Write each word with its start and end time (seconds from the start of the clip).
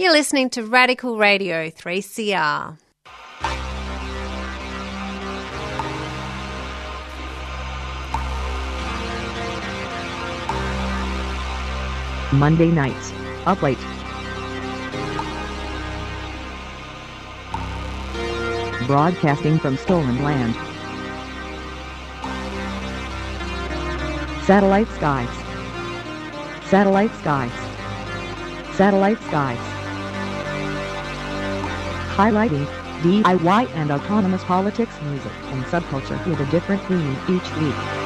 You're 0.00 0.12
listening 0.12 0.48
to 0.56 0.64
Radical 0.64 1.18
Radio 1.18 1.68
3CR. 1.68 2.78
Monday 12.32 12.70
nights, 12.70 13.12
up 13.44 13.60
late. 13.60 13.76
Broadcasting 18.86 19.58
from 19.58 19.76
stolen 19.76 20.22
land. 20.22 20.54
Satellite 24.46 24.88
skies. 24.88 25.28
Satellite 26.70 27.14
skies. 27.16 27.52
Satellite 28.78 29.20
skies 29.24 29.79
highlighting 32.20 32.66
DIY 33.00 33.70
and 33.76 33.90
autonomous 33.90 34.44
politics 34.44 34.94
music 35.04 35.32
and 35.52 35.64
subculture 35.64 36.22
with 36.26 36.38
a 36.40 36.50
different 36.50 36.82
theme 36.84 37.16
each 37.30 37.50
week. 37.56 37.99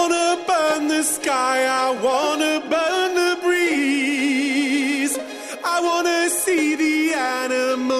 wanna 0.00 0.42
burn 0.46 0.88
the 0.88 1.02
sky, 1.02 1.58
I 1.84 1.90
wanna 2.06 2.54
burn 2.74 3.10
the 3.22 3.32
breeze. 3.42 5.14
I 5.74 5.76
wanna 5.88 6.30
see 6.30 6.74
the 6.74 7.14
animals. 7.14 7.99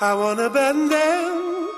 I 0.00 0.14
wanna 0.14 0.48
bend 0.48 0.90
down. 0.90 1.68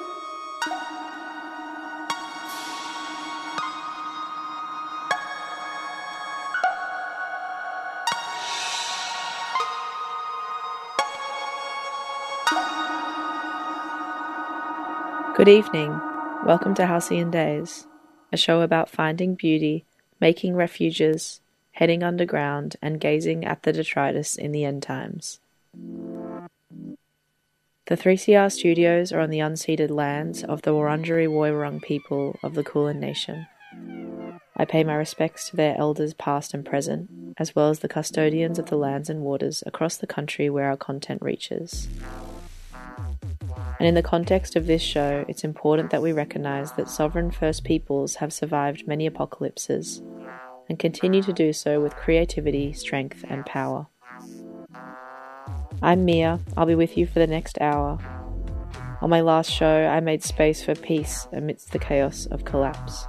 Good 15.35 15.49
evening. 15.49 15.99
Welcome 16.45 16.75
to 16.75 16.85
Halcyon 16.85 17.31
Daze, 17.31 17.87
a 18.31 18.37
show 18.37 18.61
about 18.61 18.91
finding 18.91 19.35
beauty, 19.35 19.87
making 20.21 20.57
refuges, 20.57 21.41
heading 21.73 22.03
underground, 22.03 22.77
and 22.83 23.01
gazing 23.01 23.47
at 23.47 23.63
the 23.63 23.73
detritus 23.73 24.37
in 24.37 24.53
the 24.53 24.67
end 24.67 24.83
times. 24.83 25.41
The 27.91 27.97
3CR 27.97 28.53
studios 28.53 29.11
are 29.11 29.19
on 29.19 29.31
the 29.31 29.41
unceded 29.41 29.91
lands 29.91 30.45
of 30.45 30.63
the 30.63 30.71
Wurundjeri 30.71 31.27
Woiwurrung 31.27 31.83
people 31.83 32.39
of 32.41 32.55
the 32.55 32.63
Kulin 32.63 33.01
Nation. 33.01 33.49
I 34.57 34.65
pay 34.65 34.85
my 34.85 34.95
respects 34.95 35.51
to 35.51 35.57
their 35.57 35.77
elders 35.77 36.15
past 36.15 36.55
and 36.55 36.65
present, 36.65 37.11
as 37.37 37.57
well 37.57 37.69
as 37.69 37.81
the 37.81 37.89
custodians 37.89 38.61
of 38.61 38.67
the 38.67 38.77
lands 38.77 39.11
and 39.11 39.23
waters 39.23 39.65
across 39.67 39.97
the 39.97 40.07
country 40.07 40.49
where 40.49 40.69
our 40.69 40.77
content 40.77 41.21
reaches. 41.21 41.89
And 43.81 43.89
in 43.89 43.97
the 43.97 44.05
context 44.05 44.55
of 44.55 44.69
this 44.69 44.83
show, 44.83 45.25
it's 45.27 45.43
important 45.43 45.91
that 45.91 46.01
we 46.01 46.13
recognise 46.13 46.71
that 46.75 46.89
sovereign 46.89 47.33
First 47.33 47.65
Peoples 47.65 48.15
have 48.15 48.33
survived 48.33 48.87
many 48.87 49.05
apocalypses 49.05 50.01
and 50.69 50.79
continue 50.79 51.25
to 51.25 51.33
do 51.33 51.53
so 51.53 51.81
with 51.81 51.97
creativity, 51.97 52.73
strength, 52.73 53.25
and 53.29 53.45
power. 53.45 53.89
I'm 55.83 56.05
Mia. 56.05 56.39
I'll 56.59 56.67
be 56.67 56.75
with 56.75 56.99
you 56.99 57.07
for 57.07 57.21
the 57.21 57.27
next 57.27 57.59
hour. 57.59 57.99
On 59.01 59.09
my 59.09 59.23
last 59.23 59.51
show, 59.51 59.87
I 59.87 60.01
made 60.01 60.23
space 60.23 60.63
for 60.63 60.75
peace 60.75 61.27
amidst 61.33 61.73
the 61.73 61.79
chaos 61.79 62.27
of 62.27 62.45
collapse. 62.45 63.07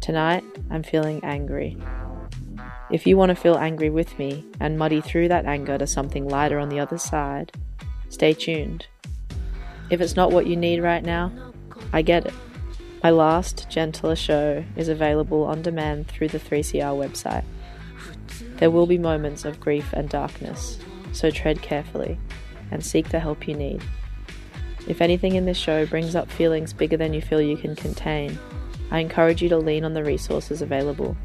Tonight, 0.00 0.42
I'm 0.68 0.82
feeling 0.82 1.20
angry. 1.22 1.76
If 2.90 3.06
you 3.06 3.16
want 3.16 3.28
to 3.28 3.36
feel 3.36 3.56
angry 3.56 3.88
with 3.88 4.18
me 4.18 4.44
and 4.58 4.76
muddy 4.76 5.00
through 5.00 5.28
that 5.28 5.46
anger 5.46 5.78
to 5.78 5.86
something 5.86 6.26
lighter 6.26 6.58
on 6.58 6.70
the 6.70 6.80
other 6.80 6.98
side, 6.98 7.52
stay 8.08 8.32
tuned. 8.32 8.88
If 9.90 10.00
it's 10.00 10.16
not 10.16 10.32
what 10.32 10.48
you 10.48 10.56
need 10.56 10.82
right 10.82 11.04
now, 11.04 11.30
I 11.92 12.02
get 12.02 12.26
it. 12.26 12.34
My 13.04 13.10
last, 13.10 13.70
gentler 13.70 14.16
show 14.16 14.64
is 14.74 14.88
available 14.88 15.44
on 15.44 15.62
demand 15.62 16.08
through 16.08 16.28
the 16.28 16.40
3CR 16.40 16.96
website. 16.98 17.44
There 18.56 18.72
will 18.72 18.88
be 18.88 18.98
moments 18.98 19.44
of 19.44 19.60
grief 19.60 19.92
and 19.92 20.08
darkness, 20.08 20.80
so 21.12 21.30
tread 21.30 21.62
carefully 21.62 22.18
and 22.70 22.84
seek 22.84 23.08
the 23.08 23.20
help 23.20 23.48
you 23.48 23.54
need. 23.54 23.82
If 24.86 25.00
anything 25.00 25.34
in 25.34 25.44
this 25.44 25.58
show 25.58 25.84
brings 25.86 26.16
up 26.16 26.30
feelings 26.30 26.72
bigger 26.72 26.96
than 26.96 27.12
you 27.12 27.20
feel 27.20 27.40
you 27.40 27.56
can 27.56 27.76
contain, 27.76 28.38
I 28.90 29.00
encourage 29.00 29.42
you 29.42 29.48
to 29.50 29.58
lean 29.58 29.84
on 29.84 29.92
the 29.92 30.04
resources 30.04 30.62
available. 30.62 31.16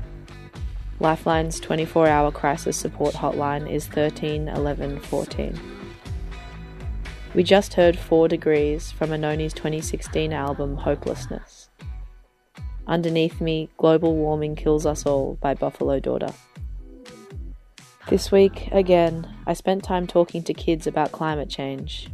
Lifeline's 0.99 1.59
24 1.59 2.07
hour 2.07 2.31
crisis 2.31 2.77
support 2.77 3.13
hotline 3.13 3.69
is 3.69 3.87
13 3.87 4.47
11 4.49 4.99
14. 4.99 5.59
We 7.33 7.43
just 7.43 7.73
heard 7.73 7.97
Four 7.97 8.27
Degrees 8.27 8.91
from 8.91 9.09
Anohni's 9.09 9.53
2016 9.53 10.33
album 10.33 10.77
Hopelessness. 10.77 11.69
Underneath 12.85 13.41
me, 13.41 13.69
Global 13.77 14.15
Warming 14.15 14.55
Kills 14.55 14.85
Us 14.85 15.05
All 15.05 15.35
by 15.41 15.53
Buffalo 15.53 15.99
Daughter. 15.99 16.31
This 18.09 18.33
week, 18.33 18.67
again, 18.73 19.33
I 19.47 19.53
spent 19.53 19.83
time 19.83 20.07
talking 20.07 20.43
to 20.43 20.53
kids 20.53 20.87
about 20.87 21.13
climate 21.13 21.49
change. 21.49 22.09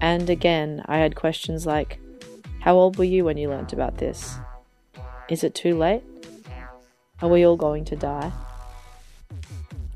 And 0.00 0.30
again, 0.30 0.84
I 0.86 0.98
had 0.98 1.16
questions 1.16 1.66
like 1.66 1.98
How 2.60 2.76
old 2.76 2.98
were 2.98 3.04
you 3.04 3.24
when 3.24 3.36
you 3.36 3.48
learnt 3.48 3.72
about 3.72 3.98
this? 3.98 4.38
Is 5.28 5.42
it 5.42 5.56
too 5.56 5.76
late? 5.76 6.04
Are 7.20 7.28
we 7.28 7.44
all 7.44 7.56
going 7.56 7.84
to 7.86 7.96
die? 7.96 8.30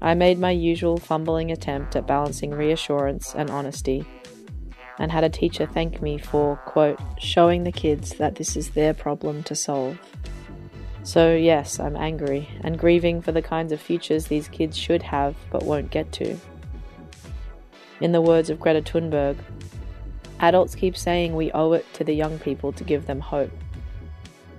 I 0.03 0.15
made 0.15 0.41
my 0.41 0.51
usual 0.51 0.99
fumbling 0.99 1.53
attempt 1.53 1.95
at 1.95 2.09
balancing 2.09 2.51
reassurance 2.51 3.33
and 3.33 3.49
honesty, 3.49 4.05
and 4.99 5.13
had 5.13 5.23
a 5.23 5.31
teacher 5.31 5.67
thank 5.67 6.03
me 6.03 6.19
for, 6.19 6.57
quote, 6.67 6.99
showing 7.21 7.63
the 7.63 7.71
kids 7.71 8.15
that 8.15 8.35
this 8.35 8.57
is 8.57 8.71
their 8.71 8.93
problem 8.93 9.45
to 9.45 9.55
solve. 9.55 9.99
So, 11.05 11.35
yes, 11.35 11.81
I'm 11.81 11.97
angry 11.97 12.49
and 12.63 12.79
grieving 12.79 13.23
for 13.23 13.33
the 13.33 13.43
kinds 13.43 13.73
of 13.73 13.81
futures 13.81 14.27
these 14.27 14.47
kids 14.47 14.79
should 14.79 15.03
have 15.03 15.35
but 15.51 15.65
won't 15.65 15.91
get 15.91 16.13
to. 16.13 16.37
In 18.01 18.13
the 18.13 18.21
words 18.21 18.51
of 18.51 18.61
Greta 18.61 18.83
Thunberg, 18.83 19.37
adults 20.39 20.77
keep 20.77 20.97
saying 20.97 21.35
we 21.35 21.51
owe 21.53 21.73
it 21.73 21.93
to 21.95 22.05
the 22.05 22.15
young 22.15 22.39
people 22.39 22.73
to 22.73 22.85
give 22.85 23.07
them 23.07 23.19
hope. 23.19 23.51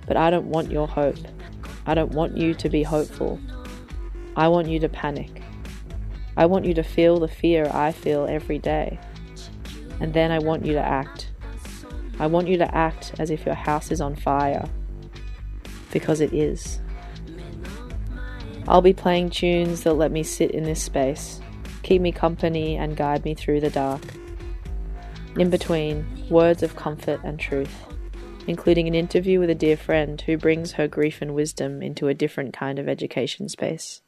But 0.05 0.17
I 0.17 0.29
don't 0.29 0.47
want 0.47 0.69
your 0.69 0.87
hope. 0.87 1.17
I 1.85 1.93
don't 1.93 2.11
want 2.11 2.37
you 2.37 2.53
to 2.53 2.69
be 2.69 2.83
hopeful. 2.83 3.39
I 4.35 4.49
want 4.49 4.67
you 4.67 4.79
to 4.79 4.89
panic. 4.89 5.41
I 6.35 6.45
want 6.45 6.65
you 6.65 6.73
to 6.73 6.83
feel 6.83 7.19
the 7.19 7.27
fear 7.27 7.69
I 7.73 7.93
feel 7.93 8.25
every 8.25 8.59
day. 8.59 8.99
And 10.01 10.13
then 10.13 10.31
I 10.31 10.39
want 10.39 10.65
you 10.65 10.73
to 10.73 10.81
act. 10.81 11.29
I 12.19 12.27
want 12.27 12.49
you 12.49 12.57
to 12.57 12.75
act 12.75 13.13
as 13.17 13.29
if 13.29 13.45
your 13.45 13.55
house 13.55 13.91
is 13.91 14.01
on 14.01 14.15
fire. 14.15 14.67
Because 15.93 16.19
it 16.19 16.33
is. 16.33 16.81
I'll 18.67 18.81
be 18.81 18.91
playing 18.91 19.29
tunes 19.29 19.83
that 19.83 19.93
let 19.93 20.11
me 20.11 20.23
sit 20.23 20.51
in 20.51 20.65
this 20.65 20.83
space, 20.83 21.39
keep 21.83 22.01
me 22.01 22.11
company, 22.11 22.75
and 22.75 22.97
guide 22.97 23.23
me 23.23 23.33
through 23.33 23.61
the 23.61 23.69
dark. 23.69 24.01
In 25.37 25.49
between, 25.49 26.05
words 26.29 26.63
of 26.63 26.75
comfort 26.75 27.21
and 27.23 27.39
truth 27.39 27.73
including 28.47 28.87
an 28.87 28.95
interview 28.95 29.39
with 29.39 29.49
a 29.49 29.55
dear 29.55 29.77
friend 29.77 30.21
who 30.21 30.37
brings 30.37 30.73
her 30.73 30.87
grief 30.87 31.21
and 31.21 31.33
wisdom 31.33 31.81
into 31.81 32.07
a 32.07 32.13
different 32.13 32.53
kind 32.53 32.77
of 32.77 32.89
education 32.89 33.47
space. 33.47 34.01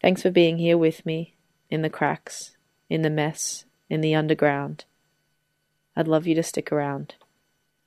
Thanks 0.00 0.22
for 0.22 0.30
being 0.30 0.58
here 0.58 0.76
with 0.76 1.06
me, 1.06 1.34
in 1.70 1.82
the 1.82 1.90
cracks, 1.90 2.56
in 2.90 3.02
the 3.02 3.10
mess, 3.10 3.64
in 3.88 4.02
the 4.02 4.14
underground. 4.14 4.84
I'd 5.96 6.08
love 6.08 6.26
you 6.26 6.34
to 6.34 6.42
stick 6.42 6.70
around. 6.70 7.14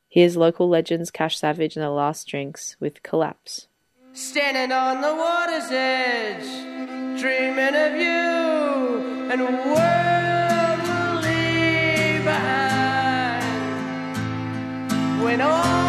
Here's 0.09 0.37
local 0.37 0.69
legends 0.69 1.11
Cash 1.11 1.37
Savage 1.37 1.75
and 1.75 1.83
the 1.83 1.89
Last 1.89 2.27
Drinks 2.27 2.77
with 2.79 3.03
Collapse. 3.03 3.67
Standing 4.13 4.71
on 4.71 5.01
the 5.01 5.13
water's 5.13 5.69
edge, 5.69 7.19
dreaming 7.19 7.75
of 7.75 7.93
you 7.99 9.27
and 9.29 9.41
world 9.41 10.79
will 10.87 11.15
leave 11.21 12.23
behind 12.23 13.43
when 15.23 15.41
all 15.41 15.86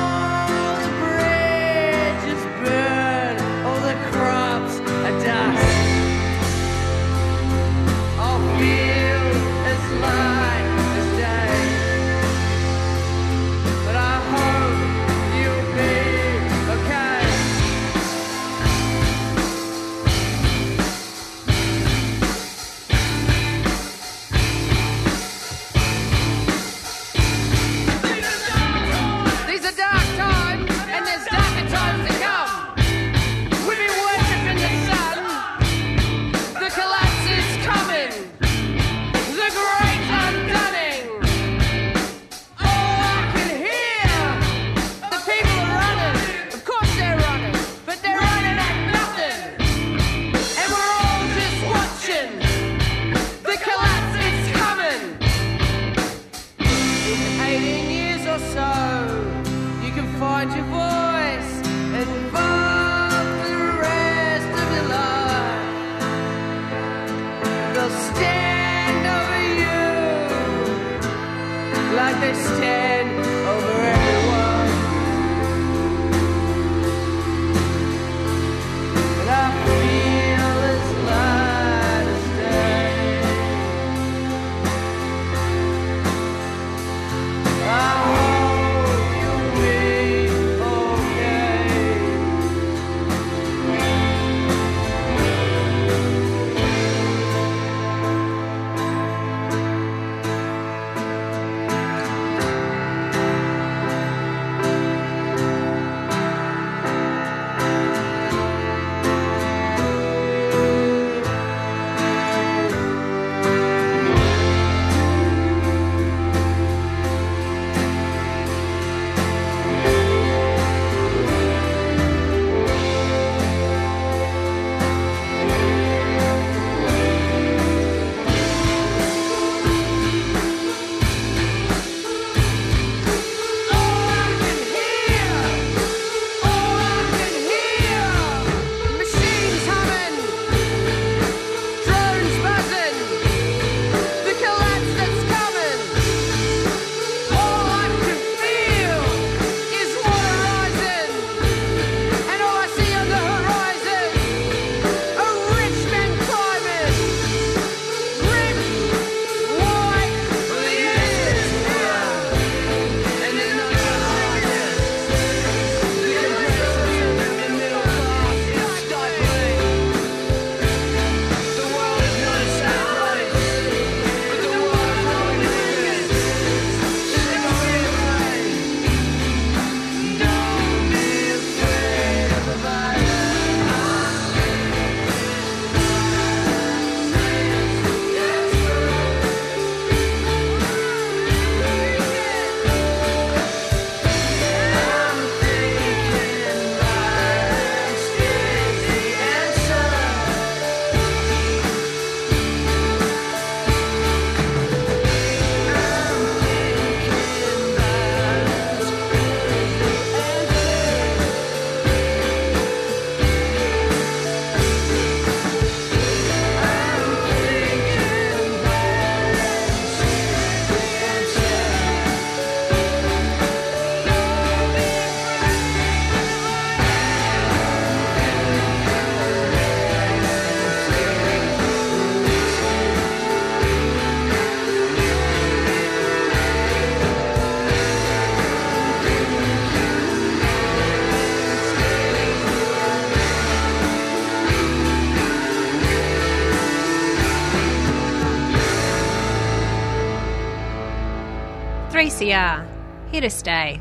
3CR, 252.09 252.67
here 253.11 253.21
to 253.21 253.29
stay. 253.29 253.78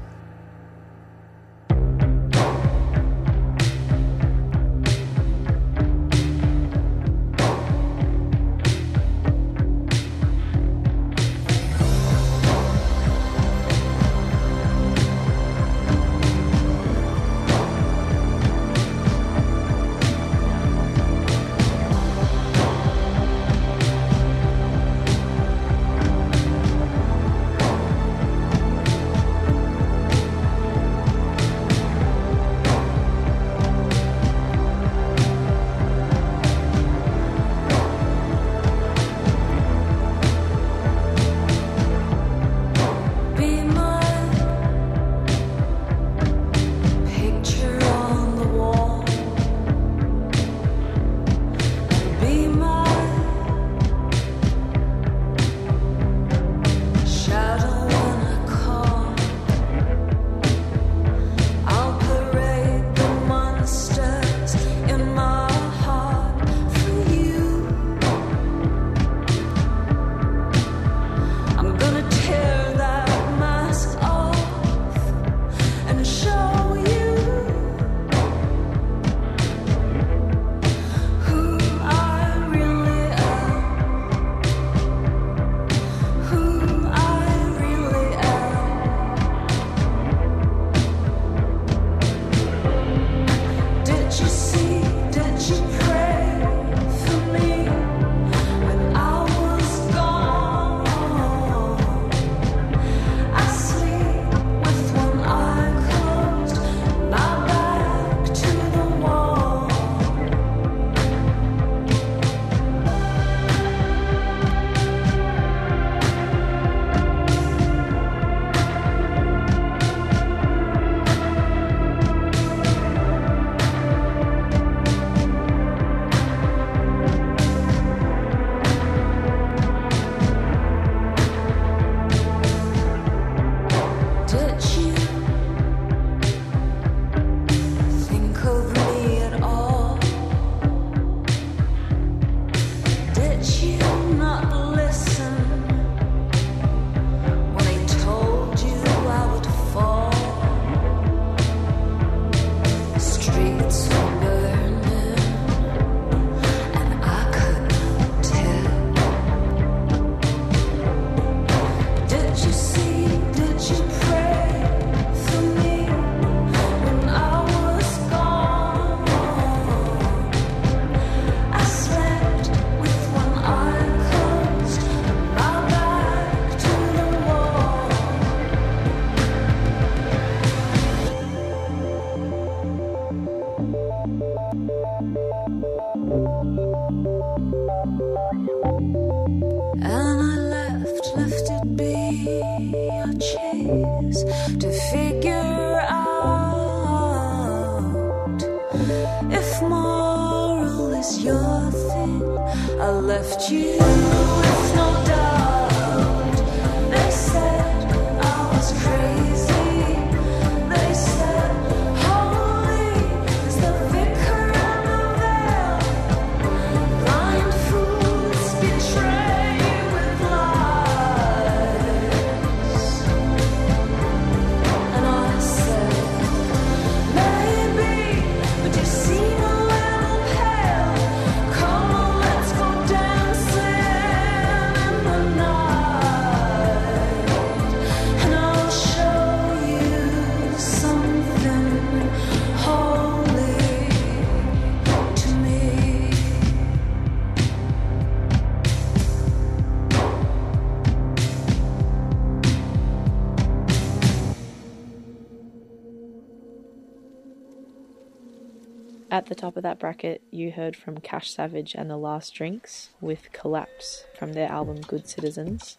bracket, 259.87 260.21
you 260.31 260.51
heard 260.51 260.75
from 260.75 260.97
Cash 260.97 261.31
Savage 261.31 261.73
and 261.73 261.89
The 261.89 261.95
Last 261.95 262.33
Drinks 262.33 262.89
with 262.99 263.31
Collapse 263.31 264.03
from 264.19 264.33
their 264.33 264.51
album 264.51 264.81
Good 264.81 265.07
Citizens. 265.07 265.77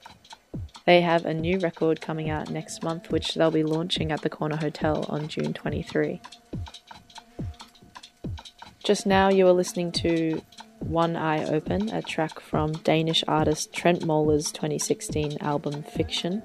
They 0.86 1.02
have 1.02 1.26
a 1.26 1.34
new 1.34 1.58
record 1.58 2.00
coming 2.00 2.30
out 2.30 2.48
next 2.48 2.82
month, 2.82 3.10
which 3.10 3.34
they'll 3.34 3.50
be 3.50 3.62
launching 3.62 4.10
at 4.10 4.22
the 4.22 4.30
Corner 4.30 4.56
Hotel 4.56 5.04
on 5.10 5.28
June 5.28 5.52
23. 5.52 6.22
Just 8.82 9.04
now, 9.04 9.28
you 9.28 9.46
are 9.46 9.52
listening 9.52 9.92
to 9.92 10.40
One 10.78 11.14
Eye 11.14 11.44
Open, 11.44 11.90
a 11.90 12.00
track 12.00 12.40
from 12.40 12.72
Danish 12.72 13.22
artist 13.28 13.74
Trentemøller's 13.74 14.50
2016 14.52 15.36
album 15.42 15.82
Fiction 15.82 16.42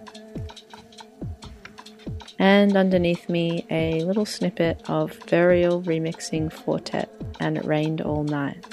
and 2.44 2.76
underneath 2.76 3.30
me 3.30 3.66
a 3.70 4.04
little 4.04 4.26
snippet 4.26 4.82
of 4.90 5.18
Burial 5.28 5.82
remixing 5.84 6.54
Quartet 6.54 7.10
and 7.40 7.58
It 7.58 7.64
Rained 7.64 8.01
All 8.01 8.25
Night. 8.25 8.66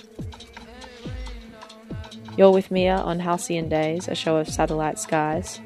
You're 2.37 2.50
with 2.50 2.72
Mia 2.72 2.96
on 2.96 3.20
Halcyon 3.20 3.68
Daze, 3.68 4.09
a 4.09 4.16
show 4.16 4.38
of 4.38 4.48
satellite 4.48 4.98
skies. 4.98 5.61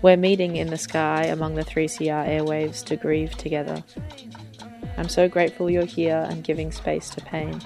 We're 0.00 0.16
meeting 0.16 0.56
in 0.56 0.68
the 0.68 0.78
sky 0.78 1.24
among 1.24 1.56
the 1.56 1.62
3CR 1.62 2.26
airwaves 2.26 2.82
to 2.86 2.96
grieve 2.96 3.36
together. 3.36 3.84
I'm 4.96 5.10
so 5.10 5.28
grateful 5.28 5.68
you're 5.68 5.84
here 5.84 6.26
and 6.30 6.42
giving 6.42 6.72
space 6.72 7.10
to 7.10 7.20
pain. 7.20 7.60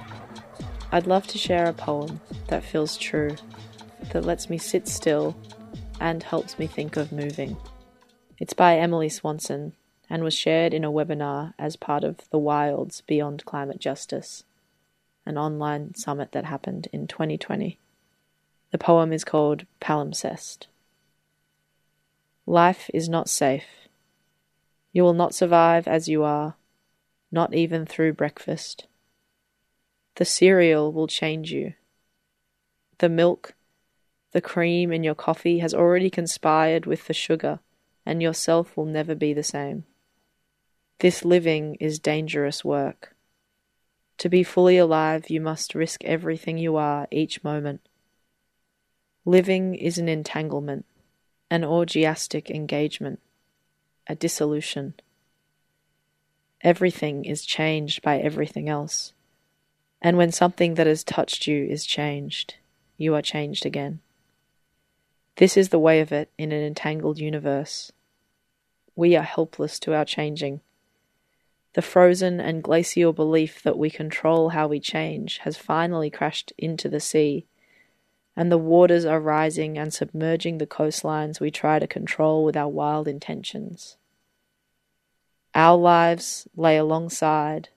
I'd 0.90 1.06
love 1.06 1.28
to 1.28 1.38
share 1.38 1.66
a 1.66 1.72
poem 1.72 2.20
that 2.48 2.64
feels 2.64 2.96
true, 2.96 3.36
that 4.10 4.24
lets 4.24 4.50
me 4.50 4.58
sit 4.58 4.88
still 4.88 5.36
and 6.00 6.24
helps 6.24 6.58
me 6.58 6.66
think 6.66 6.96
of 6.96 7.12
moving. 7.12 7.56
It's 8.44 8.52
by 8.52 8.76
Emily 8.76 9.08
Swanson 9.08 9.72
and 10.10 10.22
was 10.22 10.34
shared 10.34 10.74
in 10.74 10.84
a 10.84 10.92
webinar 10.92 11.54
as 11.58 11.76
part 11.76 12.04
of 12.04 12.28
The 12.28 12.36
Wilds 12.36 13.00
Beyond 13.00 13.42
Climate 13.46 13.80
Justice, 13.80 14.44
an 15.24 15.38
online 15.38 15.94
summit 15.94 16.32
that 16.32 16.44
happened 16.44 16.88
in 16.92 17.06
2020. 17.06 17.78
The 18.70 18.76
poem 18.76 19.14
is 19.14 19.24
called 19.24 19.64
Palimpsest. 19.80 20.66
Life 22.44 22.90
is 22.92 23.08
not 23.08 23.30
safe. 23.30 23.88
You 24.92 25.04
will 25.04 25.14
not 25.14 25.34
survive 25.34 25.88
as 25.88 26.06
you 26.06 26.22
are, 26.22 26.56
not 27.32 27.54
even 27.54 27.86
through 27.86 28.12
breakfast. 28.12 28.86
The 30.16 30.26
cereal 30.26 30.92
will 30.92 31.06
change 31.06 31.50
you. 31.50 31.72
The 32.98 33.08
milk, 33.08 33.54
the 34.32 34.42
cream 34.42 34.92
in 34.92 35.02
your 35.02 35.14
coffee 35.14 35.60
has 35.60 35.72
already 35.72 36.10
conspired 36.10 36.84
with 36.84 37.06
the 37.06 37.14
sugar, 37.14 37.60
and 38.06 38.22
yourself 38.22 38.76
will 38.76 38.84
never 38.84 39.14
be 39.14 39.32
the 39.32 39.42
same. 39.42 39.84
This 41.00 41.24
living 41.24 41.76
is 41.80 41.98
dangerous 41.98 42.64
work. 42.64 43.14
To 44.18 44.28
be 44.28 44.42
fully 44.42 44.78
alive, 44.78 45.28
you 45.28 45.40
must 45.40 45.74
risk 45.74 46.04
everything 46.04 46.56
you 46.56 46.76
are 46.76 47.08
each 47.10 47.42
moment. 47.42 47.80
Living 49.24 49.74
is 49.74 49.98
an 49.98 50.08
entanglement, 50.08 50.84
an 51.50 51.62
orgiastic 51.62 52.50
engagement, 52.50 53.20
a 54.06 54.14
dissolution. 54.14 54.94
Everything 56.60 57.24
is 57.24 57.44
changed 57.44 58.02
by 58.02 58.18
everything 58.18 58.68
else. 58.68 59.12
And 60.00 60.16
when 60.16 60.30
something 60.30 60.74
that 60.74 60.86
has 60.86 61.02
touched 61.02 61.46
you 61.46 61.64
is 61.64 61.84
changed, 61.86 62.56
you 62.96 63.14
are 63.14 63.22
changed 63.22 63.66
again. 63.66 64.00
This 65.36 65.56
is 65.56 65.70
the 65.70 65.80
way 65.80 66.00
of 66.00 66.12
it 66.12 66.30
in 66.38 66.52
an 66.52 66.62
entangled 66.62 67.18
universe. 67.18 67.90
We 68.94 69.16
are 69.16 69.22
helpless 69.22 69.80
to 69.80 69.92
our 69.94 70.04
changing. 70.04 70.60
The 71.72 71.82
frozen 71.82 72.38
and 72.38 72.62
glacial 72.62 73.12
belief 73.12 73.60
that 73.64 73.76
we 73.76 73.90
control 73.90 74.50
how 74.50 74.68
we 74.68 74.78
change 74.78 75.38
has 75.38 75.56
finally 75.56 76.08
crashed 76.08 76.52
into 76.56 76.88
the 76.88 77.00
sea, 77.00 77.46
and 78.36 78.50
the 78.50 78.58
waters 78.58 79.04
are 79.04 79.18
rising 79.18 79.76
and 79.76 79.92
submerging 79.92 80.58
the 80.58 80.68
coastlines 80.68 81.40
we 81.40 81.50
try 81.50 81.80
to 81.80 81.88
control 81.88 82.44
with 82.44 82.56
our 82.56 82.68
wild 82.68 83.08
intentions. 83.08 83.96
Our 85.52 85.76
lives 85.76 86.46
lay 86.56 86.76
alongside, 86.76 87.70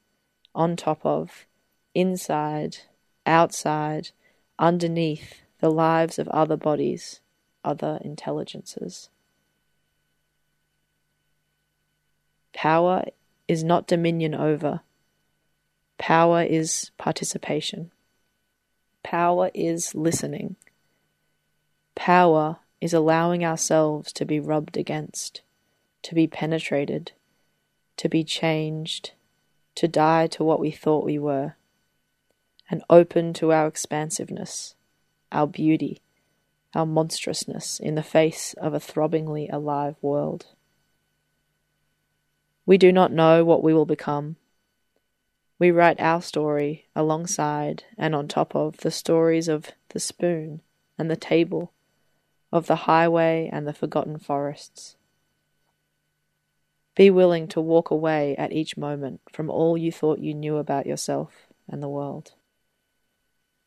on 0.53 0.75
top 0.75 1.03
of, 1.03 1.47
inside, 1.95 2.77
outside, 3.25 4.11
underneath 4.59 5.41
the 5.59 5.71
lives 5.71 6.19
of 6.19 6.27
other 6.27 6.57
bodies, 6.57 7.19
other 7.67 7.99
intelligences. 8.01 9.09
Power 12.53 13.03
is 13.47 13.63
not 13.63 13.87
dominion 13.87 14.33
over. 14.33 14.81
Power 15.97 16.43
is 16.43 16.91
participation. 16.97 17.91
Power 19.03 19.51
is 19.53 19.93
listening. 19.93 20.55
Power 21.95 22.57
is 22.79 22.93
allowing 22.93 23.43
ourselves 23.43 24.11
to 24.13 24.25
be 24.25 24.39
rubbed 24.39 24.77
against, 24.77 25.41
to 26.03 26.15
be 26.15 26.27
penetrated, 26.27 27.11
to 27.97 28.07
be 28.07 28.23
changed, 28.23 29.11
to 29.75 29.87
die 29.87 30.27
to 30.27 30.43
what 30.43 30.59
we 30.59 30.71
thought 30.71 31.05
we 31.05 31.19
were, 31.19 31.55
and 32.69 32.83
open 32.89 33.33
to 33.33 33.51
our 33.51 33.67
expansiveness, 33.67 34.75
our 35.31 35.47
beauty, 35.47 36.01
our 36.77 36.85
monstrousness 36.85 37.79
in 37.79 37.95
the 37.95 38.03
face 38.03 38.53
of 38.53 38.71
a 38.71 38.79
throbbingly 38.79 39.49
alive 39.51 39.95
world. 39.99 40.45
We 42.67 42.77
do 42.77 42.91
not 42.91 43.11
know 43.11 43.43
what 43.43 43.63
we 43.63 43.73
will 43.73 43.87
become. 43.87 44.35
We 45.57 45.71
write 45.71 45.99
our 45.99 46.21
story 46.21 46.85
alongside 46.95 47.85
and 47.97 48.13
on 48.13 48.27
top 48.27 48.55
of 48.55 48.77
the 48.77 48.91
stories 48.91 49.47
of 49.47 49.71
the 49.89 49.99
spoon 49.99 50.61
and 50.99 51.09
the 51.09 51.15
table, 51.15 51.73
of 52.53 52.67
the 52.67 52.85
highway 52.85 53.49
and 53.51 53.65
the 53.65 53.73
forgotten 53.73 54.19
forests. 54.19 54.97
Be 56.95 57.09
willing 57.09 57.47
to 57.47 57.59
walk 57.59 57.89
away 57.89 58.35
at 58.37 58.53
each 58.53 58.77
moment 58.77 59.21
from 59.31 59.49
all 59.49 59.79
you 59.79 59.91
thought 59.91 60.19
you 60.19 60.35
knew 60.35 60.57
about 60.57 60.85
yourself 60.85 61.47
and 61.67 61.81
the 61.81 61.89
world. 61.89 62.33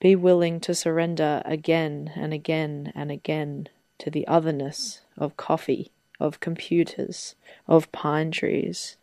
Be 0.01 0.17
willing 0.17 0.61
to 0.61 0.75
surrender 0.75 1.43
again 1.45 2.13
and 2.17 2.33
again 2.33 2.91
and 2.95 3.11
again 3.11 3.69
to 3.99 4.11
the 4.11 4.27
otherness 4.27 5.03
of 5.19 5.37
coffee, 5.37 5.93
of 6.19 6.41
computers, 6.41 7.35
of 7.69 7.93
pine 7.93 8.31
trees. 8.31 8.97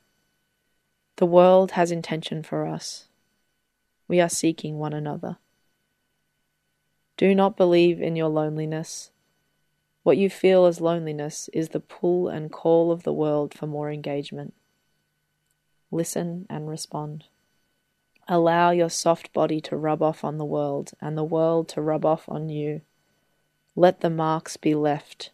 The 1.17 1.27
world 1.27 1.71
has 1.71 1.91
intention 1.91 2.41
for 2.41 2.65
us. 2.65 3.07
We 4.07 4.19
are 4.19 4.29
seeking 4.29 4.79
one 4.79 4.93
another. 4.93 5.37
Do 7.15 7.35
not 7.35 7.57
believe 7.57 8.01
in 8.01 8.15
your 8.15 8.29
loneliness. 8.29 9.11
What 10.01 10.17
you 10.17 10.31
feel 10.31 10.65
as 10.65 10.81
loneliness 10.81 11.47
is 11.53 11.69
the 11.69 11.79
pull 11.79 12.27
and 12.27 12.51
call 12.51 12.91
of 12.91 13.03
the 13.03 13.13
world 13.13 13.53
for 13.53 13.67
more 13.67 13.91
engagement. 13.91 14.55
Listen 15.91 16.47
and 16.49 16.67
respond. 16.67 17.25
Allow 18.29 18.71
your 18.71 18.89
soft 18.89 19.31
body 19.31 19.61
to 19.61 19.77
rub 19.77 20.01
off 20.01 20.23
on 20.23 20.37
the 20.37 20.45
world 20.45 20.91
and 20.99 21.17
the 21.17 21.23
world 21.23 21.69
to 21.69 21.81
rub 21.81 22.05
off 22.05 22.27
on 22.27 22.49
you. 22.49 22.81
Let 23.75 24.01
the 24.01 24.09
marks 24.09 24.57
be 24.57 24.75
left. 24.75 25.31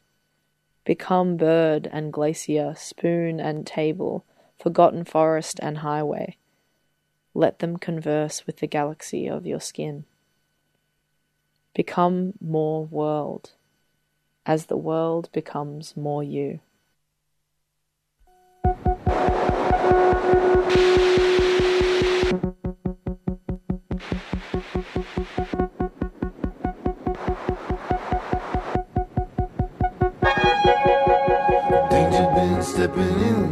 Become 0.85 1.37
bird 1.37 1.89
and 1.91 2.13
glacier, 2.13 2.75
spoon 2.77 3.39
and 3.39 3.65
table, 3.65 4.25
forgotten 4.59 5.05
forest 5.05 5.59
and 5.61 5.79
highway. 5.79 6.37
Let 7.33 7.59
them 7.59 7.77
converse 7.77 8.45
with 8.45 8.57
the 8.57 8.67
galaxy 8.67 9.27
of 9.27 9.47
your 9.47 9.59
skin. 9.59 10.05
Become 11.73 12.33
more 12.39 12.85
world 12.85 13.51
as 14.45 14.67
the 14.67 14.77
world 14.77 15.29
becomes 15.31 15.97
more 15.97 16.23
you. 16.23 16.59
Stepping 32.83 33.19
in. 33.29 33.43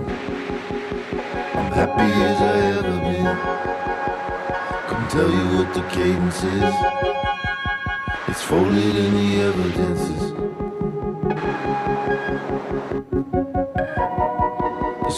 I'm 1.56 1.72
happy 1.72 2.10
as 2.30 2.40
I 2.42 2.56
ever 2.80 2.98
been. 3.08 3.38
Come 4.90 5.06
tell 5.08 5.32
you 5.38 5.46
what 5.56 5.70
the 5.74 5.84
cadence 5.96 6.44
is. 6.44 6.74
It's 8.28 8.42
folded 8.42 8.96
in 9.04 9.12
the 9.20 9.30
evidences. 9.50 10.22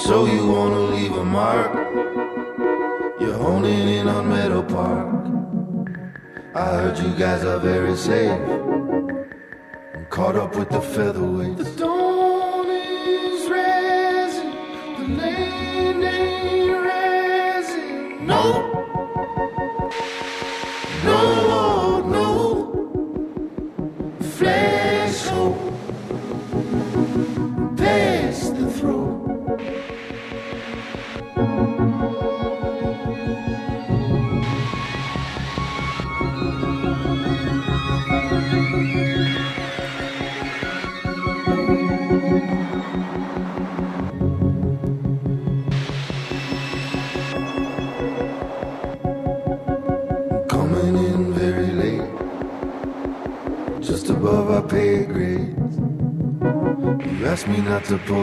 So 0.06 0.16
you 0.28 0.46
wanna 0.46 0.84
leave 0.96 1.16
a 1.18 1.26
mark? 1.26 1.74
You're 3.20 3.40
honing 3.46 3.88
in 3.98 4.08
on 4.08 4.30
Meadow 4.30 4.62
Park. 4.62 5.08
I 6.54 6.66
heard 6.76 7.00
you 7.00 7.12
guys 7.16 7.44
are 7.44 7.58
very 7.58 7.96
safe. 7.98 8.42
I'm 9.96 10.06
caught 10.12 10.36
up 10.36 10.56
with 10.56 10.70
the 10.70 10.82
featherweights. 10.94 11.93
Asked 57.94 58.10
me 58.10 58.23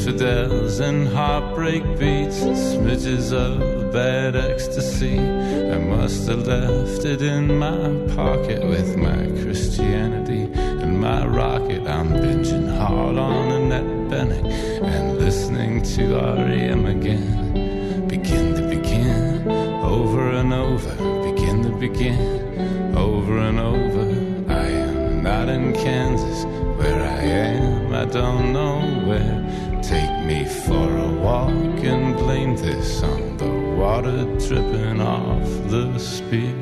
Infidels 0.00 0.80
and 0.80 1.06
heartbreak 1.08 1.82
beats, 1.98 2.40
smidges 2.40 3.34
of 3.34 3.92
bad 3.92 4.34
ecstasy. 4.34 5.18
I 5.18 5.76
must 5.76 6.26
have 6.26 6.46
left 6.46 7.04
it 7.04 7.20
in 7.20 7.58
my 7.58 8.14
pocket 8.16 8.64
with 8.66 8.96
my 8.96 9.26
Christianity 9.42 10.50
and 10.54 10.98
my 10.98 11.26
rocket. 11.26 11.86
I'm 11.86 12.08
binging 12.14 12.74
hard 12.78 13.18
on 13.18 13.52
Annette 13.52 14.10
Bening 14.10 14.46
and 14.82 15.18
listening 15.18 15.82
to 15.82 16.14
REM 16.14 16.86
again. 16.86 18.08
Begin 18.08 18.54
to 18.54 18.62
begin, 18.74 19.50
over 19.82 20.30
and 20.30 20.54
over. 20.54 20.94
Begin 21.30 21.62
to 21.64 21.76
begin, 21.76 22.96
over 22.96 23.36
and 23.36 23.58
over. 23.60 24.06
I 24.50 24.66
am 24.66 25.22
not 25.22 25.50
in 25.50 25.74
Kansas, 25.74 26.46
where 26.78 27.02
I 27.02 27.22
am, 27.22 27.92
I 27.92 28.06
don't 28.06 28.54
know 28.54 28.80
where. 29.06 29.39
Walk 31.20 31.50
and 31.84 32.16
blame 32.16 32.56
this 32.56 33.02
on 33.02 33.36
the 33.36 33.50
water 33.78 34.24
dripping 34.38 35.00
off 35.00 35.48
the 35.68 35.98
spear. 35.98 36.59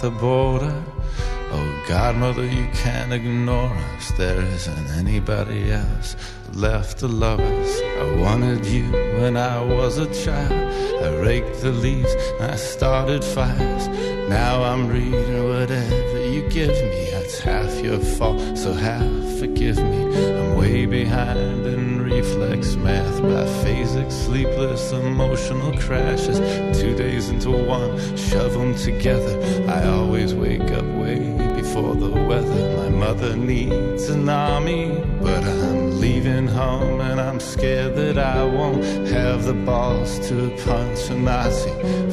The 0.00 0.10
border. 0.10 0.84
Oh, 1.50 1.84
Godmother, 1.88 2.44
you 2.44 2.68
can't 2.72 3.12
ignore 3.12 3.72
us. 3.96 4.12
There 4.12 4.40
isn't 4.40 4.88
anybody 4.90 5.72
else 5.72 6.14
left 6.52 6.98
to 6.98 7.08
love 7.08 7.40
us. 7.40 7.80
I 7.80 8.20
wanted 8.20 8.64
you 8.66 8.84
when 9.20 9.36
I 9.36 9.60
was 9.60 9.98
a 9.98 10.06
child. 10.24 10.52
I 11.02 11.16
raked 11.16 11.62
the 11.62 11.72
leaves 11.72 12.14
I 12.40 12.54
started 12.56 13.24
fires. 13.24 13.88
Now 14.28 14.62
I'm 14.62 14.88
reading 14.88 15.48
whatever 15.48 16.24
you 16.24 16.48
give 16.48 16.68
me. 16.68 17.10
That's 17.10 17.40
half 17.40 17.80
your 17.82 17.98
fault, 17.98 18.40
so 18.56 18.72
half 18.72 19.38
forgive 19.38 19.78
me. 19.78 20.38
I'm 20.38 20.56
way 20.56 20.86
behind 20.86 21.57
sleepless, 24.10 24.92
emotional 24.92 25.76
crashes. 25.78 26.38
Two 26.78 26.94
days 26.96 27.28
into 27.28 27.50
one, 27.50 28.16
shove 28.16 28.52
them 28.52 28.74
together. 28.74 29.34
I 29.68 29.86
always 29.88 30.34
wake 30.34 30.70
up 30.70 30.84
way 30.84 31.18
before 31.54 31.94
the 31.94 32.10
weather. 32.10 32.76
My 32.76 32.88
mother 32.88 33.36
needs 33.36 34.08
an 34.08 34.28
army, 34.28 35.02
but 35.20 35.42
I'm 35.44 36.00
leaving 36.00 36.46
home 36.46 37.00
and 37.00 37.20
I'm 37.20 37.40
scared 37.40 37.96
that 37.96 38.18
I 38.18 38.44
won't 38.44 38.84
have 39.08 39.44
the 39.44 39.54
balls 39.54 40.18
to 40.28 40.50
punch 40.64 41.10
a 41.10 41.14
Nazi. 41.14 41.70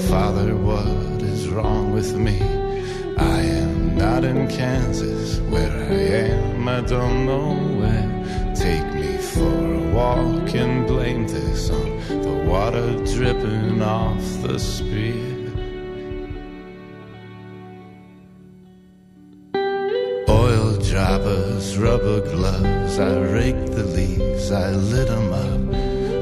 Father, 0.09 0.55
what 0.55 1.21
is 1.21 1.49
wrong 1.49 1.91
with 1.91 2.15
me? 2.15 2.41
I 3.17 3.41
am 3.41 3.95
not 3.97 4.23
in 4.23 4.47
Kansas, 4.47 5.39
where 5.51 5.71
I 5.71 6.29
am, 6.31 6.67
I 6.67 6.81
don't 6.81 7.25
know 7.25 7.53
where. 7.79 8.04
Walk 9.95 10.53
and 10.53 10.85
blame 10.85 11.25
this 11.25 11.69
on 11.69 12.21
the 12.21 12.35
water 12.51 12.87
dripping 13.13 13.81
off 13.81 14.21
the 14.41 14.59
spear. 14.59 15.13
Oil 20.27 20.75
droppers, 20.89 21.77
rubber 21.77 22.19
gloves, 22.29 22.99
I 22.99 23.17
rake 23.39 23.65
the 23.77 23.85
leaves, 23.85 24.51
I 24.51 24.71
lit 24.71 25.09
'em 25.09 25.31
up. 25.31 25.63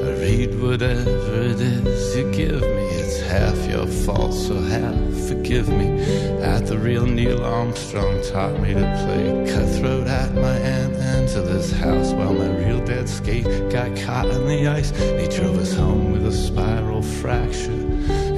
I 0.08 0.10
read 0.24 0.50
whatever 0.62 1.34
it 1.52 1.60
is 1.60 2.16
you 2.16 2.30
give 2.30 2.62
me. 2.76 2.93
Half 3.34 3.68
your 3.68 3.86
fault, 3.86 4.32
so 4.32 4.54
half 4.60 4.94
forgive 5.28 5.68
me. 5.68 5.88
At 6.40 6.66
the 6.66 6.78
real 6.78 7.04
Neil 7.04 7.44
Armstrong 7.44 8.22
taught 8.30 8.60
me 8.60 8.74
to 8.74 8.86
play 9.02 9.52
cutthroat 9.52 10.06
at 10.06 10.34
my 10.34 10.56
Aunt 10.58 10.94
this 11.42 11.72
house 11.72 12.12
while 12.12 12.32
my 12.32 12.48
real 12.64 12.78
dad 12.84 13.08
skate 13.08 13.44
got 13.72 13.96
caught 13.96 14.26
in 14.26 14.46
the 14.46 14.68
ice. 14.68 14.90
He 14.90 15.26
drove 15.36 15.58
us 15.58 15.74
home 15.74 16.12
with 16.12 16.24
a 16.26 16.32
spiral 16.32 17.02
fracture. 17.02 17.82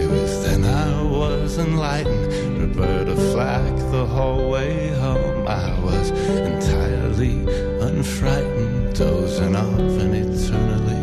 It 0.02 0.08
was 0.10 0.44
then 0.46 0.64
I 0.64 1.02
was 1.02 1.58
enlightened. 1.58 2.58
Roberta 2.58 3.16
Flack 3.32 3.76
the 3.90 4.06
whole 4.06 4.48
way 4.48 4.88
home. 4.94 5.46
I 5.46 5.78
was 5.80 6.08
entirely 6.10 7.44
unfrightened, 7.82 8.96
dozing 8.96 9.56
off 9.56 9.78
and 9.78 10.14
eternally 10.14 11.02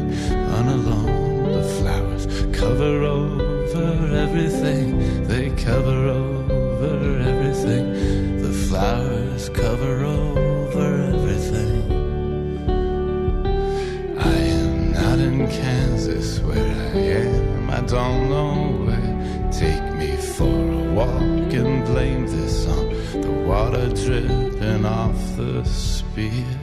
unalone. 0.58 1.53
The 1.53 1.63
flowers 1.77 2.25
cover 2.58 3.03
over 3.03 3.12
everything. 4.15 5.28
They 5.28 5.49
cover 5.52 6.08
over 6.08 7.19
everything. 7.19 8.41
The 8.41 8.54
flowers 8.67 9.49
cover 9.49 10.06
over 10.06 10.88
everything. 11.13 11.82
I 14.19 14.38
am 14.58 14.91
not 14.91 15.19
in 15.19 15.47
Kansas 15.47 16.39
where 16.39 16.58
I 16.58 16.97
am. 16.97 17.69
I 17.69 17.82
don't 17.82 18.30
know 18.30 18.86
where. 18.86 19.52
Take 19.52 19.95
me 19.95 20.15
for 20.17 20.58
a 20.82 20.93
walk 20.93 21.54
and 21.54 21.86
blame 21.86 22.26
this 22.28 22.67
on 22.67 22.89
the 23.21 23.32
water 23.32 23.89
dripping 23.89 24.86
off 24.86 25.38
the 25.38 25.63
spear. 25.63 26.62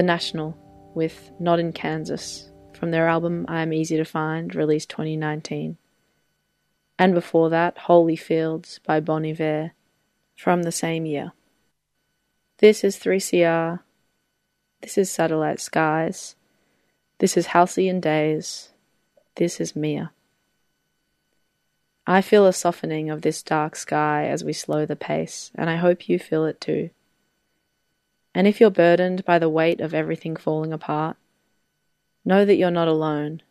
The 0.00 0.06
National 0.06 0.56
with 0.94 1.30
Not 1.38 1.60
in 1.60 1.74
Kansas 1.74 2.50
from 2.72 2.90
their 2.90 3.06
album 3.06 3.44
I 3.48 3.60
Am 3.60 3.70
Easy 3.70 3.98
to 3.98 4.04
Find, 4.06 4.54
released 4.54 4.88
2019. 4.88 5.76
And 6.98 7.12
before 7.12 7.50
that, 7.50 7.76
Holyfields 7.76 8.82
by 8.82 9.00
Bon 9.00 9.26
Iver 9.26 9.72
from 10.34 10.62
the 10.62 10.72
same 10.72 11.04
year. 11.04 11.32
This 12.60 12.82
is 12.82 12.96
3CR. 12.96 13.80
This 14.80 14.96
is 14.96 15.10
Satellite 15.10 15.60
Skies. 15.60 16.34
This 17.18 17.36
is 17.36 17.48
Halcyon 17.48 18.00
Daze. 18.00 18.70
This 19.34 19.60
is 19.60 19.76
Mia. 19.76 20.12
I 22.06 22.22
feel 22.22 22.46
a 22.46 22.54
softening 22.54 23.10
of 23.10 23.20
this 23.20 23.42
dark 23.42 23.76
sky 23.76 24.28
as 24.28 24.42
we 24.44 24.54
slow 24.54 24.86
the 24.86 24.96
pace, 24.96 25.50
and 25.56 25.68
I 25.68 25.76
hope 25.76 26.08
you 26.08 26.18
feel 26.18 26.46
it 26.46 26.58
too. 26.58 26.88
And 28.34 28.46
if 28.46 28.60
you're 28.60 28.70
burdened 28.70 29.24
by 29.24 29.38
the 29.38 29.48
weight 29.48 29.80
of 29.80 29.92
everything 29.92 30.36
falling 30.36 30.72
apart, 30.72 31.16
know 32.24 32.44
that 32.44 32.56
you're 32.56 32.70
not 32.70 32.88
alone, 32.88 33.42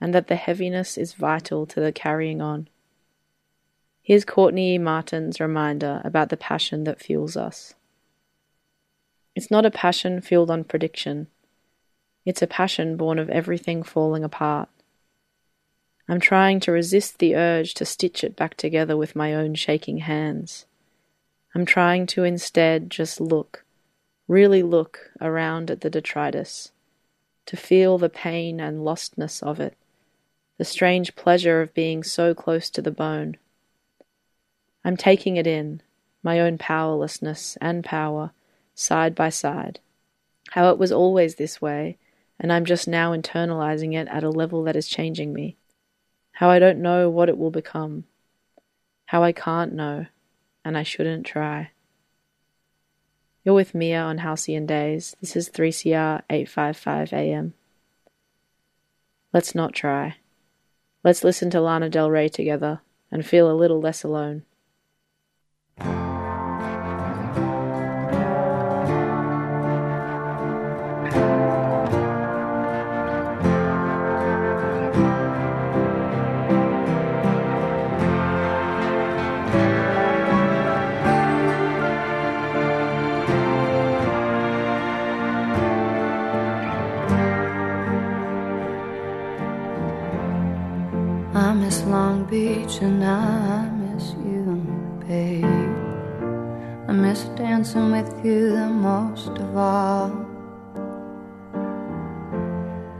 and 0.00 0.14
that 0.14 0.26
the 0.26 0.36
heaviness 0.36 0.98
is 0.98 1.14
vital 1.14 1.66
to 1.66 1.80
the 1.80 1.92
carrying 1.92 2.40
on. 2.40 2.68
Here's 4.02 4.24
Courtney. 4.24 4.76
Martin's 4.76 5.40
reminder 5.40 6.02
about 6.04 6.28
the 6.28 6.36
passion 6.36 6.84
that 6.84 7.00
fuels 7.00 7.36
us. 7.36 7.74
It's 9.34 9.50
not 9.50 9.64
a 9.64 9.70
passion 9.70 10.20
fueled 10.20 10.50
on 10.50 10.64
prediction. 10.64 11.28
It's 12.24 12.42
a 12.42 12.46
passion 12.46 12.96
born 12.96 13.18
of 13.18 13.30
everything 13.30 13.82
falling 13.82 14.24
apart. 14.24 14.68
I'm 16.08 16.20
trying 16.20 16.60
to 16.60 16.72
resist 16.72 17.18
the 17.18 17.34
urge 17.34 17.72
to 17.74 17.86
stitch 17.86 18.22
it 18.22 18.36
back 18.36 18.56
together 18.56 18.96
with 18.96 19.16
my 19.16 19.34
own 19.34 19.54
shaking 19.54 19.98
hands. 19.98 20.66
I'm 21.54 21.64
trying 21.64 22.06
to 22.08 22.24
instead 22.24 22.90
just 22.90 23.20
look, 23.20 23.63
really 24.28 24.62
look 24.62 25.10
around 25.20 25.70
at 25.70 25.82
the 25.82 25.90
detritus, 25.90 26.72
to 27.46 27.56
feel 27.56 27.98
the 27.98 28.08
pain 28.08 28.60
and 28.60 28.84
lostness 28.84 29.42
of 29.42 29.60
it, 29.60 29.76
the 30.58 30.64
strange 30.64 31.14
pleasure 31.14 31.60
of 31.60 31.74
being 31.74 32.02
so 32.02 32.34
close 32.34 32.70
to 32.70 32.80
the 32.80 32.90
bone. 32.90 33.36
I'm 34.84 34.96
taking 34.96 35.36
it 35.36 35.46
in, 35.46 35.82
my 36.22 36.40
own 36.40 36.58
powerlessness 36.58 37.58
and 37.60 37.84
power, 37.84 38.32
side 38.74 39.14
by 39.14 39.28
side. 39.28 39.80
How 40.52 40.70
it 40.70 40.78
was 40.78 40.92
always 40.92 41.34
this 41.34 41.60
way, 41.60 41.98
and 42.38 42.52
I'm 42.52 42.64
just 42.64 42.88
now 42.88 43.12
internalizing 43.12 43.94
it 43.94 44.08
at 44.08 44.24
a 44.24 44.30
level 44.30 44.62
that 44.64 44.76
is 44.76 44.88
changing 44.88 45.32
me. 45.32 45.56
How 46.32 46.50
I 46.50 46.58
don't 46.58 46.82
know 46.82 47.10
what 47.10 47.28
it 47.28 47.38
will 47.38 47.50
become. 47.50 48.04
How 49.06 49.22
I 49.22 49.32
can't 49.32 49.72
know, 49.72 50.06
and 50.64 50.76
I 50.76 50.82
shouldn't 50.82 51.26
try. 51.26 51.70
You're 53.44 53.54
with 53.54 53.74
Mia 53.74 54.00
on 54.00 54.18
Halcyon 54.18 54.64
Daze. 54.64 55.14
This 55.20 55.36
is 55.36 55.50
3CR 55.50 56.22
855 56.30 57.12
AM. 57.12 57.52
Let's 59.34 59.54
not 59.54 59.74
try. 59.74 60.16
Let's 61.02 61.22
listen 61.22 61.50
to 61.50 61.60
Lana 61.60 61.90
Del 61.90 62.10
Rey 62.10 62.30
together 62.30 62.80
and 63.12 63.26
feel 63.26 63.50
a 63.50 63.52
little 63.52 63.82
less 63.82 64.02
alone. 64.02 64.44
Long 91.94 92.24
Beach 92.24 92.78
and 92.82 93.04
I 93.04 93.70
miss 93.70 94.14
you, 94.26 94.42
babe. 95.06 95.44
I 96.88 96.92
miss 96.92 97.22
dancing 97.36 97.92
with 97.92 98.12
you 98.24 98.50
the 98.50 98.66
most 98.66 99.28
of 99.28 99.56
all. 99.56 100.10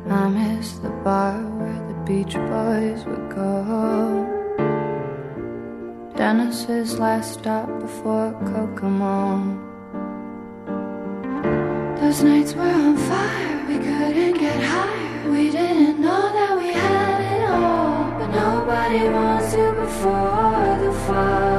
I 0.08 0.28
miss 0.28 0.78
the 0.78 0.90
bar 1.02 1.42
where 1.58 1.80
the 1.88 1.98
beach 2.06 2.34
boys 2.52 3.00
would 3.08 3.28
go. 3.34 3.56
Dennis's 6.14 6.96
last 7.00 7.40
stop 7.40 7.66
before 7.80 8.30
Kokomo. 8.46 9.18
Those 12.00 12.22
nights 12.22 12.54
were 12.54 12.76
on 12.86 12.96
fire, 12.96 13.64
we 13.66 13.76
couldn't 13.86 14.38
get 14.38 14.62
higher. 14.62 15.30
We 15.32 15.50
didn't 15.50 15.98
know 15.98 16.33
wants 19.02 19.52
you 19.54 19.72
before 19.72 20.78
the 20.80 20.92
fall. 21.06 21.53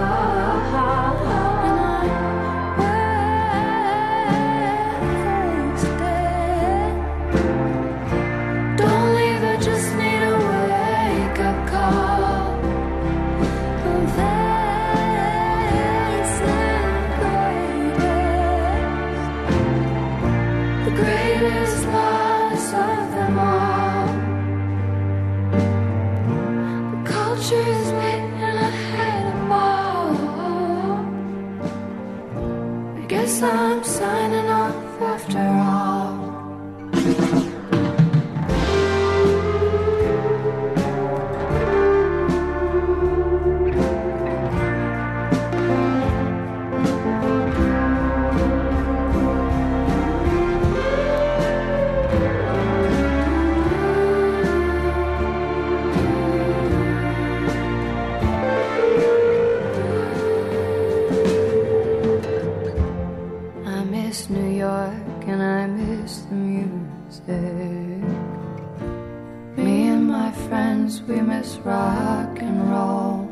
Miss 71.45 71.57
rock 71.57 72.41
and 72.41 72.71
roll. 72.71 73.29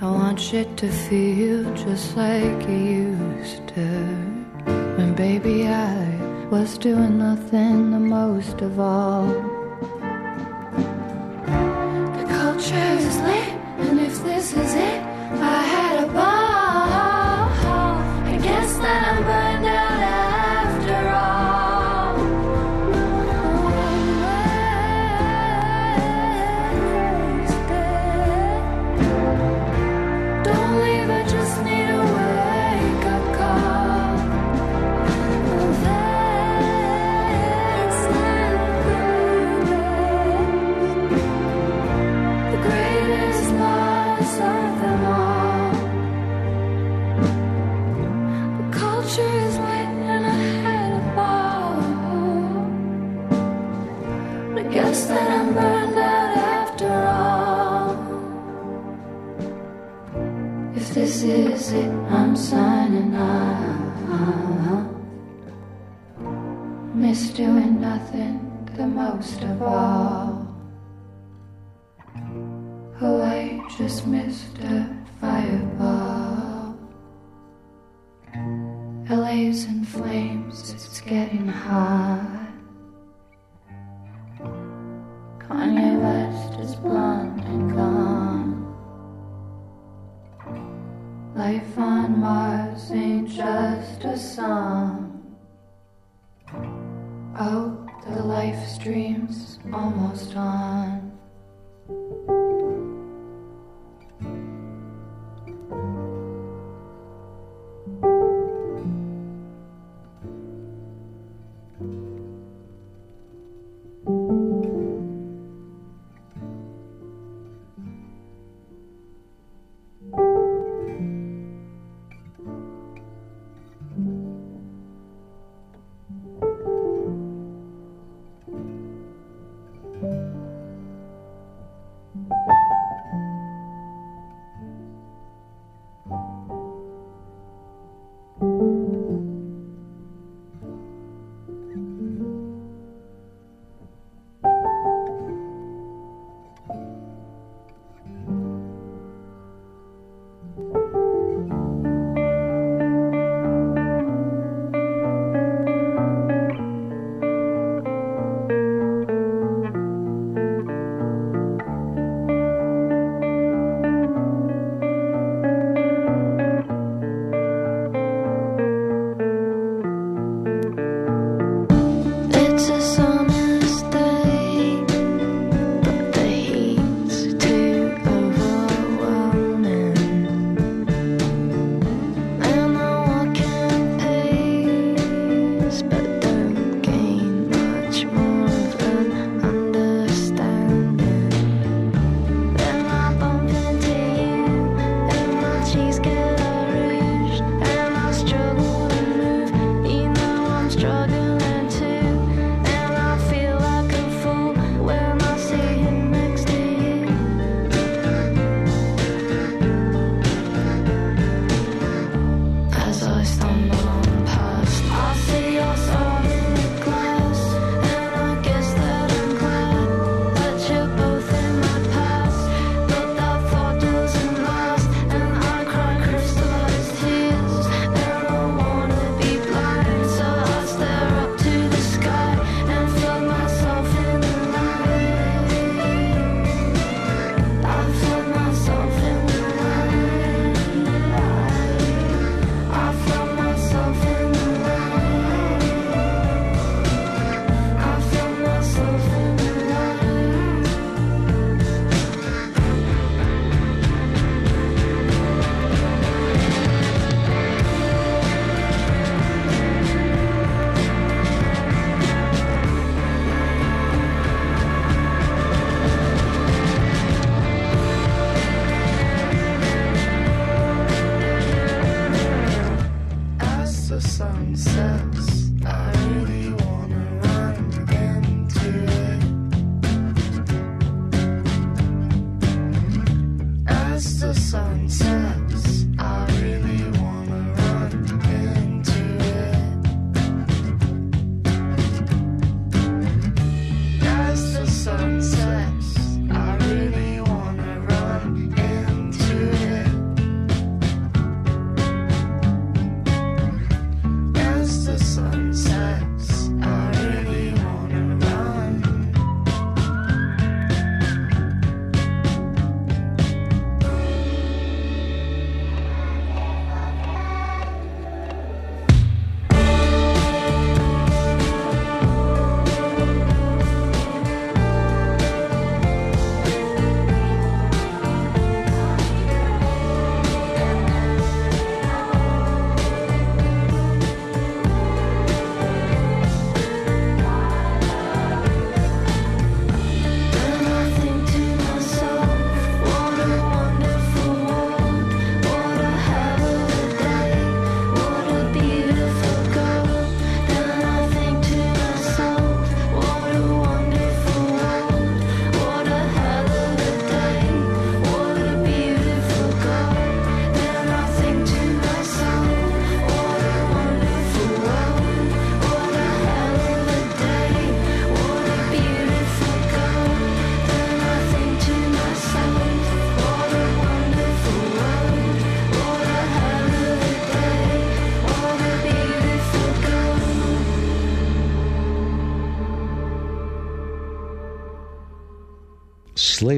I 0.00 0.04
want 0.04 0.38
shit 0.38 0.76
to 0.76 0.88
feel 0.88 1.64
just 1.74 2.16
like 2.16 2.62
it 2.68 2.84
used 3.04 3.66
to. 3.74 3.88
When 4.96 5.14
baby 5.14 5.66
I 5.66 6.14
was 6.48 6.78
doing 6.78 7.18
nothing 7.18 7.90
the 7.90 7.98
most 7.98 8.60
of 8.60 8.78
all. 8.78 9.49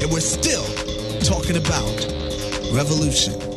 and 0.00 0.10
we're 0.10 0.20
still 0.20 0.64
talking 1.20 1.56
about 1.56 1.96
revolution. 2.72 3.55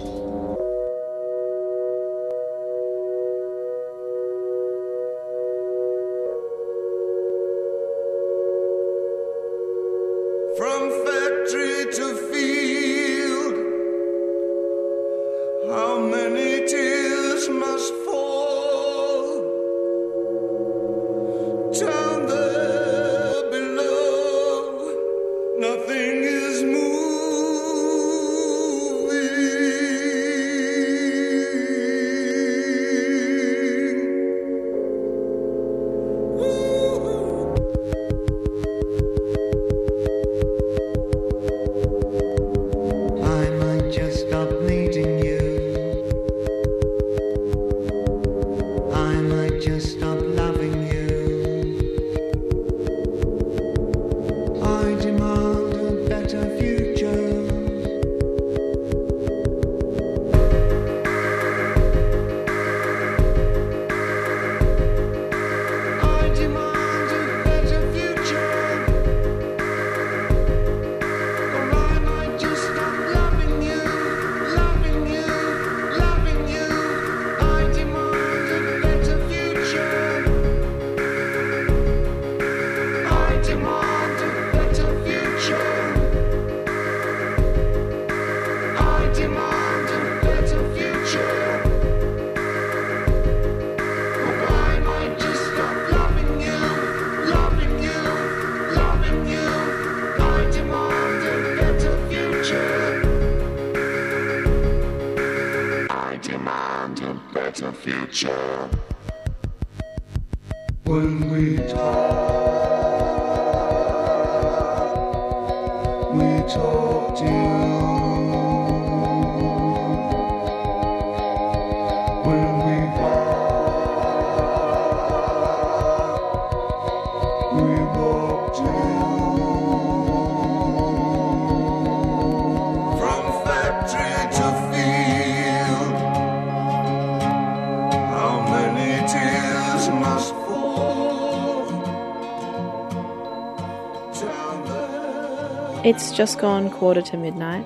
It's 145.90 146.12
just 146.12 146.38
gone 146.38 146.70
quarter 146.70 147.02
to 147.02 147.18
midnight. 147.18 147.66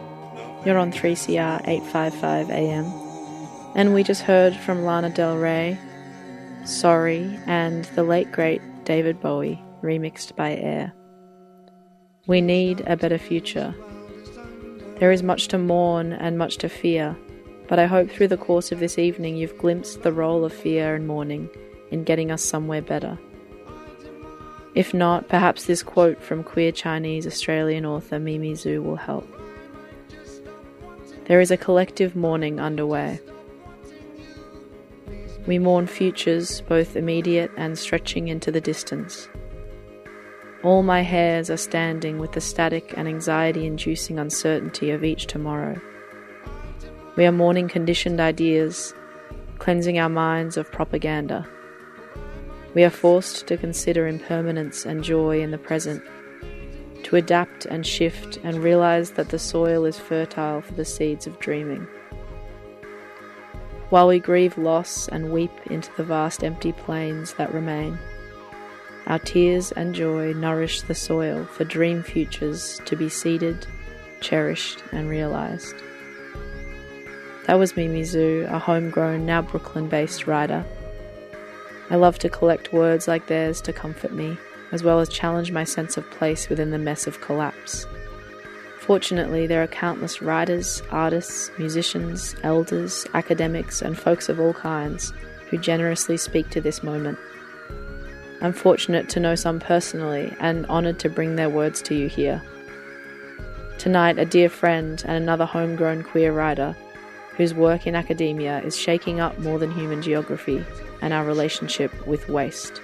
You're 0.65 0.77
on 0.77 0.93
3CR 0.93 1.67
855 1.67 2.51
AM. 2.51 2.85
And 3.75 3.93
we 3.93 4.01
just 4.01 4.21
heard 4.21 4.55
from 4.55 4.85
Lana 4.85 5.09
Del 5.09 5.35
Rey, 5.35 5.77
Sorry, 6.63 7.37
and 7.47 7.83
the 7.95 8.03
late 8.03 8.31
great 8.31 8.61
David 8.85 9.19
Bowie, 9.19 9.61
remixed 9.81 10.37
by 10.37 10.55
Air. 10.55 10.93
We 12.25 12.39
need 12.39 12.79
a 12.87 12.95
better 12.95 13.17
future. 13.17 13.75
There 14.99 15.11
is 15.11 15.21
much 15.21 15.49
to 15.49 15.57
mourn 15.57 16.13
and 16.13 16.37
much 16.37 16.55
to 16.59 16.69
fear, 16.69 17.17
but 17.67 17.77
I 17.77 17.87
hope 17.87 18.09
through 18.09 18.29
the 18.29 18.37
course 18.37 18.71
of 18.71 18.79
this 18.79 18.97
evening 18.97 19.35
you've 19.35 19.57
glimpsed 19.57 20.01
the 20.01 20.13
role 20.13 20.45
of 20.45 20.53
fear 20.53 20.95
and 20.95 21.05
mourning 21.05 21.49
in 21.91 22.05
getting 22.05 22.31
us 22.31 22.41
somewhere 22.41 22.81
better. 22.81 23.19
If 24.75 24.93
not, 24.93 25.29
perhaps 25.29 25.65
this 25.65 25.83
quote 25.83 26.21
from 26.21 26.43
queer 26.43 26.71
Chinese 26.71 27.27
Australian 27.27 27.85
author 27.85 28.19
Mimi 28.19 28.53
Zhu 28.53 28.81
will 28.83 28.95
help. 28.95 29.27
There 31.25 31.39
is 31.39 31.51
a 31.51 31.57
collective 31.57 32.15
mourning 32.15 32.59
underway. 32.59 33.19
We 35.45 35.59
mourn 35.59 35.87
futures, 35.87 36.61
both 36.61 36.95
immediate 36.95 37.51
and 37.55 37.77
stretching 37.77 38.29
into 38.29 38.51
the 38.51 38.61
distance. 38.61 39.29
All 40.63 40.81
my 40.81 41.01
hairs 41.01 41.49
are 41.49 41.57
standing 41.57 42.17
with 42.17 42.31
the 42.31 42.41
static 42.41 42.93
and 42.97 43.07
anxiety 43.07 43.65
inducing 43.65 44.17
uncertainty 44.17 44.91
of 44.91 45.03
each 45.03 45.27
tomorrow. 45.27 45.79
We 47.15 47.25
are 47.25 47.31
mourning 47.31 47.67
conditioned 47.67 48.19
ideas, 48.19 48.93
cleansing 49.59 49.99
our 49.99 50.09
minds 50.09 50.57
of 50.57 50.71
propaganda. 50.71 51.47
We 52.73 52.83
are 52.83 52.89
forced 52.89 53.45
to 53.47 53.57
consider 53.57 54.07
impermanence 54.07 54.85
and 54.85 55.03
joy 55.03 55.41
in 55.41 55.51
the 55.51 55.57
present, 55.57 56.03
to 57.03 57.15
adapt 57.15 57.65
and 57.65 57.85
shift 57.85 58.37
and 58.43 58.63
realize 58.63 59.11
that 59.11 59.29
the 59.29 59.37
soil 59.37 59.85
is 59.85 59.99
fertile 59.99 60.61
for 60.61 60.73
the 60.73 60.85
seeds 60.85 61.27
of 61.27 61.39
dreaming. 61.39 61.87
While 63.89 64.07
we 64.07 64.19
grieve 64.19 64.57
loss 64.57 65.07
and 65.07 65.31
weep 65.31 65.51
into 65.67 65.91
the 65.97 66.03
vast 66.03 66.43
empty 66.43 66.71
plains 66.71 67.35
that 67.35 67.53
remain, 67.53 67.99
our 69.05 69.19
tears 69.19 69.71
and 69.73 69.93
joy 69.93 70.33
nourish 70.33 70.81
the 70.81 70.95
soil 70.95 71.45
for 71.45 71.65
dream 71.65 72.01
futures 72.01 72.81
to 72.85 72.95
be 72.95 73.09
seeded, 73.09 73.67
cherished, 74.19 74.83
and 74.91 75.09
realized. 75.09 75.75
That 77.45 77.59
was 77.59 77.75
Mimi 77.75 78.01
Zhu, 78.01 78.51
a 78.51 78.57
homegrown, 78.57 79.25
now 79.25 79.43
Brooklyn 79.43 79.89
based 79.89 80.25
writer. 80.25 80.65
I 81.93 81.95
love 81.95 82.17
to 82.19 82.29
collect 82.29 82.73
words 82.73 83.07
like 83.07 83.27
theirs 83.27 83.61
to 83.61 83.71
comfort 83.71 84.13
me, 84.13 84.35
as 84.71 84.81
well 84.81 84.99
as 84.99 85.07
challenge 85.07 85.51
my 85.51 85.63
sense 85.63 85.95
of 85.95 86.09
place 86.09 86.49
within 86.49 86.71
the 86.71 86.79
mess 86.79 87.05
of 87.05 87.21
collapse. 87.21 87.85
Fortunately, 88.79 89.45
there 89.45 89.61
are 89.61 89.67
countless 89.67 90.19
writers, 90.19 90.81
artists, 90.89 91.51
musicians, 91.59 92.35
elders, 92.41 93.05
academics, 93.13 93.83
and 93.83 93.95
folks 93.95 94.27
of 94.27 94.39
all 94.39 94.53
kinds 94.53 95.13
who 95.51 95.57
generously 95.59 96.17
speak 96.17 96.49
to 96.49 96.61
this 96.61 96.81
moment. 96.81 97.19
I'm 98.41 98.53
fortunate 98.53 99.07
to 99.09 99.19
know 99.19 99.35
some 99.35 99.59
personally 99.59 100.35
and 100.39 100.65
honoured 100.65 100.97
to 100.97 101.09
bring 101.09 101.35
their 101.35 101.51
words 101.51 101.79
to 101.83 101.93
you 101.93 102.09
here. 102.09 102.41
Tonight, 103.77 104.17
a 104.17 104.25
dear 104.25 104.49
friend 104.49 104.99
and 105.05 105.15
another 105.15 105.45
homegrown 105.45 106.01
queer 106.01 106.33
writer 106.33 106.75
whose 107.37 107.53
work 107.53 107.87
in 107.87 107.95
academia 107.95 108.61
is 108.61 108.77
shaking 108.77 109.19
up 109.19 109.37
more 109.39 109.59
than 109.59 109.71
human 109.71 110.01
geography 110.01 110.63
and 111.01 111.13
our 111.13 111.25
relationship 111.25 112.07
with 112.07 112.29
waste. 112.29 112.81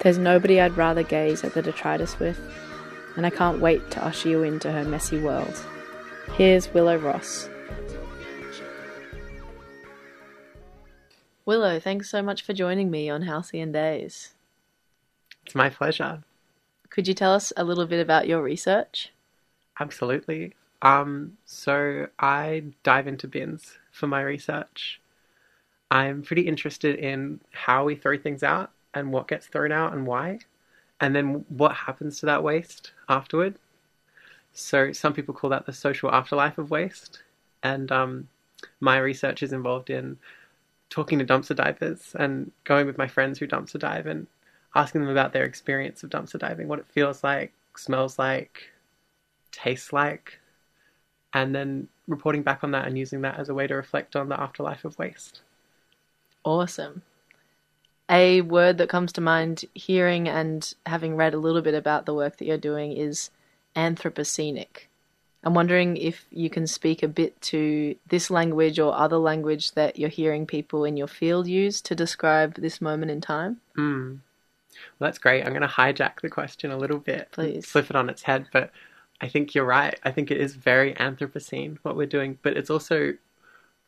There's 0.00 0.18
nobody 0.18 0.60
I'd 0.60 0.76
rather 0.76 1.02
gaze 1.02 1.44
at 1.44 1.54
the 1.54 1.62
detritus 1.62 2.18
with, 2.18 2.38
and 3.16 3.24
I 3.24 3.30
can't 3.30 3.60
wait 3.60 3.90
to 3.92 4.04
usher 4.04 4.28
you 4.28 4.42
into 4.42 4.70
her 4.70 4.84
messy 4.84 5.18
world. 5.18 5.64
Here's 6.32 6.72
Willow 6.74 6.96
Ross. 6.98 7.48
Willow, 11.46 11.78
thanks 11.78 12.10
so 12.10 12.22
much 12.22 12.42
for 12.42 12.52
joining 12.52 12.90
me 12.90 13.10
on 13.10 13.22
Halcyon 13.22 13.72
Daze. 13.72 14.34
It's 15.44 15.54
my 15.54 15.68
pleasure. 15.68 16.22
Could 16.90 17.06
you 17.06 17.14
tell 17.14 17.34
us 17.34 17.52
a 17.56 17.64
little 17.64 17.86
bit 17.86 18.00
about 18.00 18.26
your 18.26 18.42
research? 18.42 19.10
Absolutely. 19.78 20.54
Um, 20.82 21.38
so 21.46 22.08
I 22.18 22.64
dive 22.82 23.06
into 23.06 23.26
bins 23.26 23.78
for 23.90 24.06
my 24.06 24.20
research. 24.22 25.00
I'm 25.90 26.22
pretty 26.22 26.42
interested 26.42 26.96
in 26.96 27.40
how 27.52 27.84
we 27.84 27.94
throw 27.94 28.18
things 28.18 28.42
out 28.42 28.70
and 28.92 29.12
what 29.12 29.28
gets 29.28 29.46
thrown 29.46 29.72
out 29.72 29.92
and 29.92 30.06
why, 30.06 30.40
and 31.00 31.14
then 31.14 31.44
what 31.48 31.74
happens 31.74 32.20
to 32.20 32.26
that 32.26 32.42
waste 32.42 32.92
afterward. 33.08 33.56
So 34.52 34.92
some 34.92 35.12
people 35.12 35.34
call 35.34 35.50
that 35.50 35.66
the 35.66 35.72
social 35.72 36.12
afterlife 36.12 36.58
of 36.58 36.70
waste, 36.70 37.22
and 37.62 37.90
um, 37.90 38.28
my 38.80 38.98
research 38.98 39.42
is 39.42 39.52
involved 39.52 39.90
in 39.90 40.18
talking 40.90 41.18
to 41.18 41.24
dumpster 41.24 41.56
divers 41.56 42.14
and 42.18 42.52
going 42.64 42.86
with 42.86 42.98
my 42.98 43.08
friends 43.08 43.38
who 43.38 43.48
dumpster 43.48 43.78
dive 43.78 44.06
and 44.06 44.26
asking 44.74 45.00
them 45.00 45.10
about 45.10 45.32
their 45.32 45.44
experience 45.44 46.02
of 46.02 46.10
dumpster 46.10 46.38
diving, 46.38 46.68
what 46.68 46.78
it 46.78 46.86
feels 46.88 47.24
like, 47.24 47.52
smells 47.76 48.18
like, 48.18 48.70
tastes 49.50 49.92
like, 49.92 50.38
and 51.34 51.54
then 51.54 51.88
reporting 52.06 52.42
back 52.42 52.62
on 52.62 52.70
that 52.70 52.86
and 52.86 52.96
using 52.96 53.22
that 53.22 53.38
as 53.38 53.48
a 53.48 53.54
way 53.54 53.66
to 53.66 53.74
reflect 53.74 54.16
on 54.16 54.28
the 54.28 54.40
afterlife 54.40 54.84
of 54.84 54.98
waste. 54.98 55.42
Awesome. 56.44 57.02
A 58.10 58.42
word 58.42 58.78
that 58.78 58.88
comes 58.88 59.12
to 59.14 59.20
mind 59.20 59.64
hearing 59.74 60.28
and 60.28 60.72
having 60.86 61.16
read 61.16 61.34
a 61.34 61.38
little 61.38 61.62
bit 61.62 61.74
about 61.74 62.06
the 62.06 62.14
work 62.14 62.36
that 62.36 62.44
you're 62.44 62.58
doing 62.58 62.92
is 62.92 63.30
Anthropocenic. 63.74 64.86
I'm 65.42 65.54
wondering 65.54 65.96
if 65.96 66.24
you 66.30 66.48
can 66.48 66.66
speak 66.66 67.02
a 67.02 67.08
bit 67.08 67.38
to 67.42 67.96
this 68.08 68.30
language 68.30 68.78
or 68.78 68.94
other 68.94 69.18
language 69.18 69.72
that 69.72 69.98
you're 69.98 70.08
hearing 70.08 70.46
people 70.46 70.84
in 70.84 70.96
your 70.96 71.06
field 71.06 71.46
use 71.46 71.80
to 71.82 71.94
describe 71.94 72.54
this 72.54 72.80
moment 72.80 73.10
in 73.10 73.20
time. 73.20 73.60
Hmm. 73.74 74.16
Well, 74.98 75.08
that's 75.08 75.18
great. 75.18 75.42
I'm 75.42 75.52
going 75.52 75.62
to 75.62 75.68
hijack 75.68 76.20
the 76.20 76.30
question 76.30 76.70
a 76.70 76.78
little 76.78 76.98
bit, 76.98 77.28
Please. 77.32 77.66
flip 77.66 77.90
it 77.90 77.96
on 77.96 78.08
its 78.08 78.22
head. 78.22 78.46
But 78.52 78.70
I 79.20 79.28
think 79.28 79.54
you're 79.54 79.64
right. 79.64 79.98
I 80.02 80.10
think 80.10 80.30
it 80.30 80.40
is 80.40 80.54
very 80.54 80.94
Anthropocene 80.94 81.78
what 81.82 81.96
we're 81.96 82.06
doing, 82.06 82.38
but 82.42 82.56
it's 82.56 82.70
also 82.70 83.14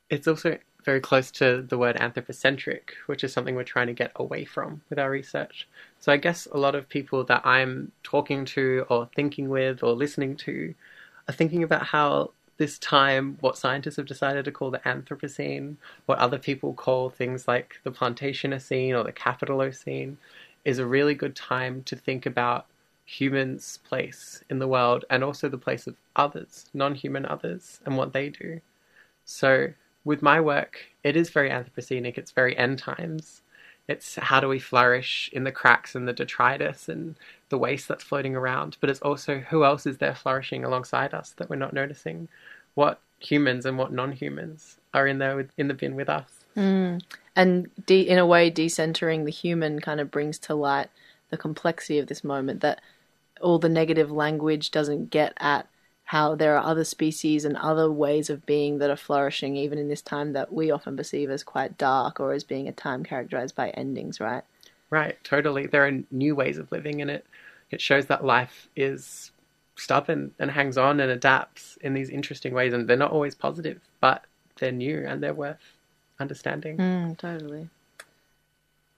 it's 0.08 0.28
also 0.28 0.58
very 0.86 1.00
close 1.00 1.32
to 1.32 1.62
the 1.62 1.76
word 1.76 1.96
anthropocentric, 2.00 2.94
which 3.06 3.24
is 3.24 3.32
something 3.32 3.56
we're 3.56 3.64
trying 3.64 3.88
to 3.88 3.92
get 3.92 4.12
away 4.14 4.44
from 4.44 4.80
with 4.88 5.00
our 5.00 5.10
research. 5.10 5.66
So 5.98 6.12
I 6.12 6.16
guess 6.16 6.46
a 6.46 6.58
lot 6.58 6.76
of 6.76 6.88
people 6.88 7.24
that 7.24 7.44
I'm 7.44 7.90
talking 8.04 8.44
to 8.46 8.86
or 8.88 9.10
thinking 9.16 9.48
with 9.48 9.82
or 9.82 9.94
listening 9.94 10.36
to 10.38 10.74
are 11.28 11.34
thinking 11.34 11.64
about 11.64 11.86
how 11.86 12.30
this 12.58 12.78
time, 12.78 13.36
what 13.40 13.58
scientists 13.58 13.96
have 13.96 14.06
decided 14.06 14.44
to 14.44 14.52
call 14.52 14.70
the 14.70 14.78
Anthropocene, 14.78 15.76
what 16.06 16.18
other 16.18 16.38
people 16.38 16.72
call 16.72 17.10
things 17.10 17.48
like 17.48 17.80
the 17.82 17.90
Plantationocene 17.90 18.96
or 18.96 19.02
the 19.02 19.12
Capitalocene, 19.12 20.16
is 20.64 20.78
a 20.78 20.86
really 20.86 21.14
good 21.14 21.34
time 21.34 21.82
to 21.82 21.96
think 21.96 22.26
about 22.26 22.66
humans' 23.06 23.78
place 23.84 24.42
in 24.50 24.58
the 24.58 24.68
world 24.68 25.04
and 25.08 25.24
also 25.24 25.48
the 25.48 25.56
place 25.56 25.86
of 25.86 25.96
others, 26.16 26.66
non 26.74 26.94
human 26.94 27.24
others, 27.24 27.80
and 27.86 27.96
what 27.96 28.12
they 28.12 28.28
do. 28.28 28.60
So, 29.24 29.72
with 30.04 30.22
my 30.22 30.40
work, 30.40 30.80
it 31.02 31.16
is 31.16 31.30
very 31.30 31.48
Anthropocenic, 31.48 32.18
it's 32.18 32.32
very 32.32 32.56
end 32.56 32.78
times. 32.78 33.42
It's 33.88 34.16
how 34.16 34.40
do 34.40 34.48
we 34.48 34.58
flourish 34.58 35.30
in 35.32 35.44
the 35.44 35.52
cracks 35.52 35.94
and 35.94 36.08
the 36.08 36.12
detritus 36.12 36.88
and 36.88 37.14
the 37.48 37.58
waste 37.58 37.86
that's 37.86 38.02
floating 38.02 38.34
around, 38.34 38.76
but 38.80 38.90
it's 38.90 39.00
also 39.00 39.38
who 39.38 39.64
else 39.64 39.86
is 39.86 39.98
there 39.98 40.14
flourishing 40.14 40.64
alongside 40.64 41.14
us 41.14 41.30
that 41.36 41.48
we're 41.48 41.56
not 41.56 41.72
noticing? 41.72 42.28
What 42.74 43.00
humans 43.20 43.64
and 43.64 43.78
what 43.78 43.92
non 43.92 44.12
humans 44.12 44.78
are 44.92 45.06
in 45.06 45.18
there 45.18 45.36
with, 45.36 45.50
in 45.56 45.68
the 45.68 45.74
bin 45.74 45.94
with 45.94 46.08
us? 46.08 46.44
Mm. 46.56 47.02
And 47.36 47.70
de- 47.86 48.08
in 48.08 48.18
a 48.18 48.26
way, 48.26 48.50
decentering 48.50 49.24
the 49.24 49.30
human 49.30 49.80
kind 49.80 50.00
of 50.00 50.10
brings 50.10 50.38
to 50.40 50.54
light 50.54 50.88
the 51.30 51.36
complexity 51.36 51.98
of 51.98 52.08
this 52.08 52.24
moment 52.24 52.60
that 52.60 52.80
all 53.40 53.58
the 53.58 53.68
negative 53.68 54.10
language 54.10 54.70
doesn't 54.70 55.10
get 55.10 55.32
at 55.38 55.66
how 56.04 56.36
there 56.36 56.56
are 56.56 56.64
other 56.64 56.84
species 56.84 57.44
and 57.44 57.56
other 57.56 57.90
ways 57.90 58.30
of 58.30 58.46
being 58.46 58.78
that 58.78 58.90
are 58.90 58.96
flourishing 58.96 59.56
even 59.56 59.76
in 59.76 59.88
this 59.88 60.00
time 60.02 60.32
that 60.34 60.52
we 60.52 60.70
often 60.70 60.96
perceive 60.96 61.30
as 61.30 61.42
quite 61.42 61.76
dark 61.76 62.20
or 62.20 62.32
as 62.32 62.44
being 62.44 62.68
a 62.68 62.72
time 62.72 63.02
characterized 63.02 63.56
by 63.56 63.70
endings, 63.70 64.20
right? 64.20 64.44
Right, 64.88 65.22
totally. 65.24 65.66
There 65.66 65.84
are 65.84 65.98
new 66.12 66.36
ways 66.36 66.58
of 66.58 66.70
living 66.70 67.00
in 67.00 67.10
it. 67.10 67.26
It 67.72 67.80
shows 67.80 68.06
that 68.06 68.24
life 68.24 68.68
is 68.76 69.32
stubborn 69.74 70.32
and 70.38 70.50
hangs 70.50 70.78
on 70.78 71.00
and 71.00 71.10
adapts 71.10 71.76
in 71.80 71.92
these 71.92 72.08
interesting 72.08 72.54
ways, 72.54 72.72
and 72.72 72.88
they're 72.88 72.96
not 72.96 73.10
always 73.10 73.34
positive, 73.34 73.80
but 74.00 74.24
they're 74.60 74.70
new 74.70 75.04
and 75.06 75.20
they're 75.20 75.34
worth 75.34 75.74
understanding. 76.20 76.78
Mm, 76.78 77.18
totally. 77.18 77.68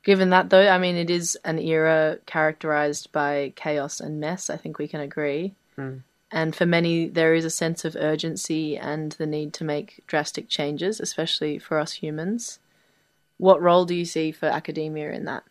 Given 0.09 0.31
that, 0.31 0.49
though, 0.49 0.67
I 0.67 0.79
mean, 0.79 0.97
it 0.97 1.11
is 1.11 1.37
an 1.45 1.59
era 1.59 2.17
characterized 2.25 3.13
by 3.13 3.53
chaos 3.57 4.01
and 4.01 4.19
mess, 4.19 4.49
I 4.49 4.57
think 4.57 4.79
we 4.79 4.89
can 4.89 5.03
agree. 5.03 5.53
Mm. 5.77 6.01
And 6.31 6.57
for 6.57 6.65
many, 6.65 7.09
there 7.09 7.35
is 7.35 7.45
a 7.45 7.51
sense 7.51 7.85
of 7.85 7.95
urgency 7.95 8.79
and 8.79 9.13
the 9.13 9.27
need 9.27 9.53
to 9.53 9.65
make 9.65 10.03
drastic 10.07 10.49
changes, 10.49 10.99
especially 10.99 11.59
for 11.59 11.79
us 11.79 11.93
humans. 11.93 12.59
What 13.37 13.61
role 13.61 13.85
do 13.85 13.95
you 13.95 14.07
see 14.07 14.33
for 14.33 14.47
academia 14.47 15.13
in 15.13 15.27
that? 15.27 15.45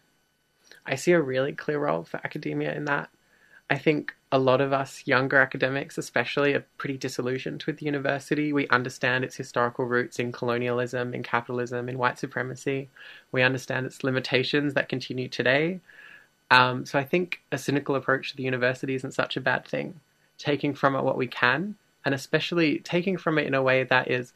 I 0.87 0.95
see 0.95 1.11
a 1.11 1.21
really 1.21 1.53
clear 1.53 1.77
role 1.77 2.03
for 2.03 2.17
academia 2.17 2.73
in 2.73 2.85
that. 2.85 3.11
I 3.69 3.77
think 3.77 4.15
a 4.31 4.39
lot 4.39 4.59
of 4.59 4.73
us 4.73 5.03
younger 5.05 5.37
academics, 5.37 5.97
especially, 5.97 6.53
are 6.53 6.65
pretty 6.77 6.97
disillusioned 6.97 7.63
with 7.65 7.77
the 7.77 7.85
university. 7.85 8.51
We 8.51 8.67
understand 8.67 9.23
its 9.23 9.35
historical 9.35 9.85
roots 9.85 10.19
in 10.19 10.33
colonialism, 10.33 11.13
in 11.13 11.23
capitalism, 11.23 11.87
in 11.87 11.97
white 11.97 12.19
supremacy. 12.19 12.89
We 13.31 13.41
understand 13.41 13.85
its 13.85 14.03
limitations 14.03 14.73
that 14.73 14.89
continue 14.89 15.29
today. 15.29 15.79
Um, 16.51 16.85
so 16.85 16.99
I 16.99 17.03
think 17.03 17.41
a 17.51 17.57
cynical 17.57 17.95
approach 17.95 18.31
to 18.31 18.37
the 18.37 18.43
university 18.43 18.95
isn't 18.95 19.13
such 19.13 19.37
a 19.37 19.41
bad 19.41 19.65
thing. 19.65 19.99
Taking 20.37 20.73
from 20.73 20.95
it 20.95 21.03
what 21.03 21.17
we 21.17 21.27
can, 21.27 21.75
and 22.03 22.13
especially 22.13 22.79
taking 22.79 23.17
from 23.17 23.37
it 23.37 23.47
in 23.47 23.53
a 23.53 23.63
way 23.63 23.83
that 23.85 24.11
is 24.11 24.33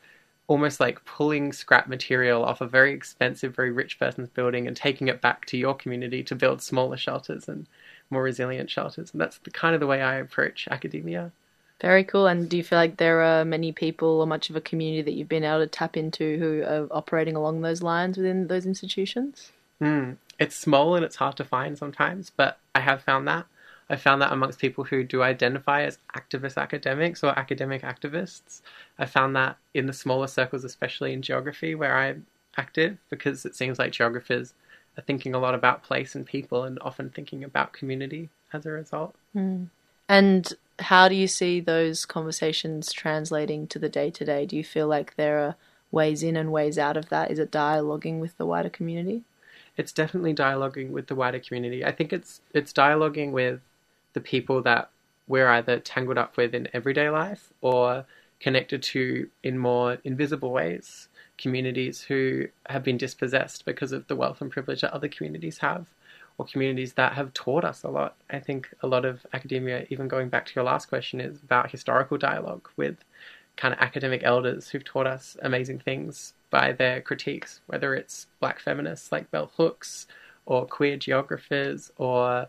almost 0.47 0.79
like 0.79 1.03
pulling 1.05 1.53
scrap 1.53 1.87
material 1.87 2.43
off 2.43 2.61
a 2.61 2.67
very 2.67 2.93
expensive, 2.93 3.55
very 3.55 3.71
rich 3.71 3.99
person's 3.99 4.29
building 4.29 4.67
and 4.67 4.75
taking 4.75 5.07
it 5.07 5.21
back 5.21 5.45
to 5.45 5.57
your 5.57 5.73
community 5.73 6.23
to 6.23 6.35
build 6.35 6.61
smaller 6.61 6.97
shelters 6.97 7.47
and 7.47 7.67
more 8.11 8.23
resilient 8.23 8.69
shelters. 8.69 9.11
And 9.11 9.21
that's 9.21 9.37
the 9.39 9.51
kind 9.51 9.73
of 9.73 9.79
the 9.79 9.87
way 9.87 10.01
I 10.01 10.15
approach 10.15 10.67
academia. 10.69 11.31
Very 11.81 12.03
cool. 12.03 12.27
And 12.27 12.47
do 12.47 12.57
you 12.57 12.63
feel 12.63 12.77
like 12.77 12.97
there 12.97 13.21
are 13.21 13.43
many 13.43 13.71
people 13.71 14.21
or 14.21 14.27
much 14.27 14.49
of 14.51 14.55
a 14.55 14.61
community 14.61 15.01
that 15.01 15.13
you've 15.13 15.27
been 15.27 15.43
able 15.43 15.59
to 15.59 15.67
tap 15.67 15.97
into 15.97 16.37
who 16.37 16.63
are 16.63 16.87
operating 16.91 17.35
along 17.35 17.61
those 17.61 17.81
lines 17.81 18.17
within 18.17 18.47
those 18.47 18.67
institutions? 18.67 19.51
Mm. 19.81 20.17
It's 20.37 20.55
small 20.55 20.95
and 20.95 21.03
it's 21.03 21.15
hard 21.15 21.37
to 21.37 21.43
find 21.43 21.77
sometimes, 21.77 22.29
but 22.29 22.59
I 22.75 22.81
have 22.81 23.01
found 23.01 23.27
that. 23.27 23.47
I 23.89 23.95
found 23.95 24.21
that 24.21 24.31
amongst 24.31 24.59
people 24.59 24.85
who 24.85 25.03
do 25.03 25.21
identify 25.21 25.81
as 25.81 25.97
activist 26.15 26.57
academics 26.57 27.23
or 27.23 27.37
academic 27.37 27.81
activists. 27.81 28.61
I 28.97 29.05
found 29.05 29.35
that 29.35 29.57
in 29.73 29.87
the 29.87 29.93
smaller 29.93 30.27
circles, 30.27 30.63
especially 30.63 31.13
in 31.13 31.21
geography, 31.21 31.75
where 31.75 31.97
I'm 31.97 32.25
active, 32.57 32.99
because 33.09 33.43
it 33.43 33.55
seems 33.55 33.79
like 33.79 33.91
geographers 33.91 34.53
are 34.97 35.03
thinking 35.03 35.33
a 35.33 35.39
lot 35.39 35.55
about 35.55 35.83
place 35.83 36.15
and 36.15 36.25
people 36.25 36.63
and 36.63 36.77
often 36.81 37.09
thinking 37.09 37.43
about 37.43 37.73
community 37.73 38.29
as 38.53 38.65
a 38.65 38.71
result. 38.71 39.15
Mm. 39.35 39.67
And 40.09 40.53
how 40.79 41.07
do 41.07 41.15
you 41.15 41.27
see 41.27 41.59
those 41.59 42.05
conversations 42.05 42.91
translating 42.91 43.67
to 43.67 43.79
the 43.79 43.89
day 43.89 44.09
to 44.11 44.25
day? 44.25 44.45
Do 44.45 44.57
you 44.57 44.63
feel 44.63 44.87
like 44.87 45.15
there 45.15 45.39
are 45.39 45.55
ways 45.91 46.23
in 46.23 46.35
and 46.35 46.51
ways 46.51 46.77
out 46.77 46.97
of 46.97 47.09
that? 47.09 47.31
Is 47.31 47.39
it 47.39 47.51
dialoguing 47.51 48.19
with 48.19 48.37
the 48.37 48.45
wider 48.45 48.69
community? 48.69 49.23
It's 49.77 49.91
definitely 49.91 50.33
dialoguing 50.33 50.89
with 50.89 51.07
the 51.07 51.15
wider 51.15 51.39
community. 51.39 51.85
I 51.85 51.91
think 51.91 52.11
it's 52.11 52.41
it's 52.53 52.73
dialoguing 52.73 53.31
with 53.31 53.61
the 54.13 54.19
people 54.19 54.61
that 54.63 54.89
we're 55.27 55.47
either 55.47 55.79
tangled 55.79 56.17
up 56.17 56.35
with 56.35 56.53
in 56.53 56.67
everyday 56.73 57.09
life 57.09 57.53
or 57.61 58.05
connected 58.39 58.83
to 58.83 59.29
in 59.43 59.57
more 59.57 59.97
invisible 60.03 60.51
ways. 60.51 61.07
Communities 61.41 62.01
who 62.01 62.47
have 62.67 62.83
been 62.83 62.97
dispossessed 62.97 63.65
because 63.65 63.91
of 63.91 64.07
the 64.07 64.15
wealth 64.15 64.41
and 64.41 64.51
privilege 64.51 64.81
that 64.81 64.93
other 64.93 65.07
communities 65.07 65.57
have, 65.57 65.87
or 66.37 66.45
communities 66.45 66.93
that 66.93 67.13
have 67.13 67.33
taught 67.33 67.65
us 67.65 67.83
a 67.83 67.89
lot. 67.89 68.15
I 68.29 68.39
think 68.39 68.69
a 68.81 68.87
lot 68.87 69.05
of 69.05 69.25
academia, 69.33 69.85
even 69.89 70.07
going 70.07 70.29
back 70.29 70.45
to 70.45 70.53
your 70.55 70.63
last 70.63 70.87
question, 70.87 71.19
is 71.19 71.41
about 71.41 71.71
historical 71.71 72.17
dialogue 72.17 72.69
with 72.77 72.97
kind 73.57 73.73
of 73.73 73.79
academic 73.79 74.21
elders 74.23 74.69
who've 74.69 74.83
taught 74.83 75.07
us 75.07 75.35
amazing 75.41 75.79
things 75.79 76.33
by 76.49 76.71
their 76.71 77.01
critiques, 77.01 77.61
whether 77.67 77.95
it's 77.95 78.27
black 78.39 78.59
feminists 78.59 79.11
like 79.11 79.31
Bell 79.31 79.51
Hooks 79.57 80.07
or 80.45 80.65
queer 80.65 80.97
geographers 80.97 81.91
or 81.97 82.47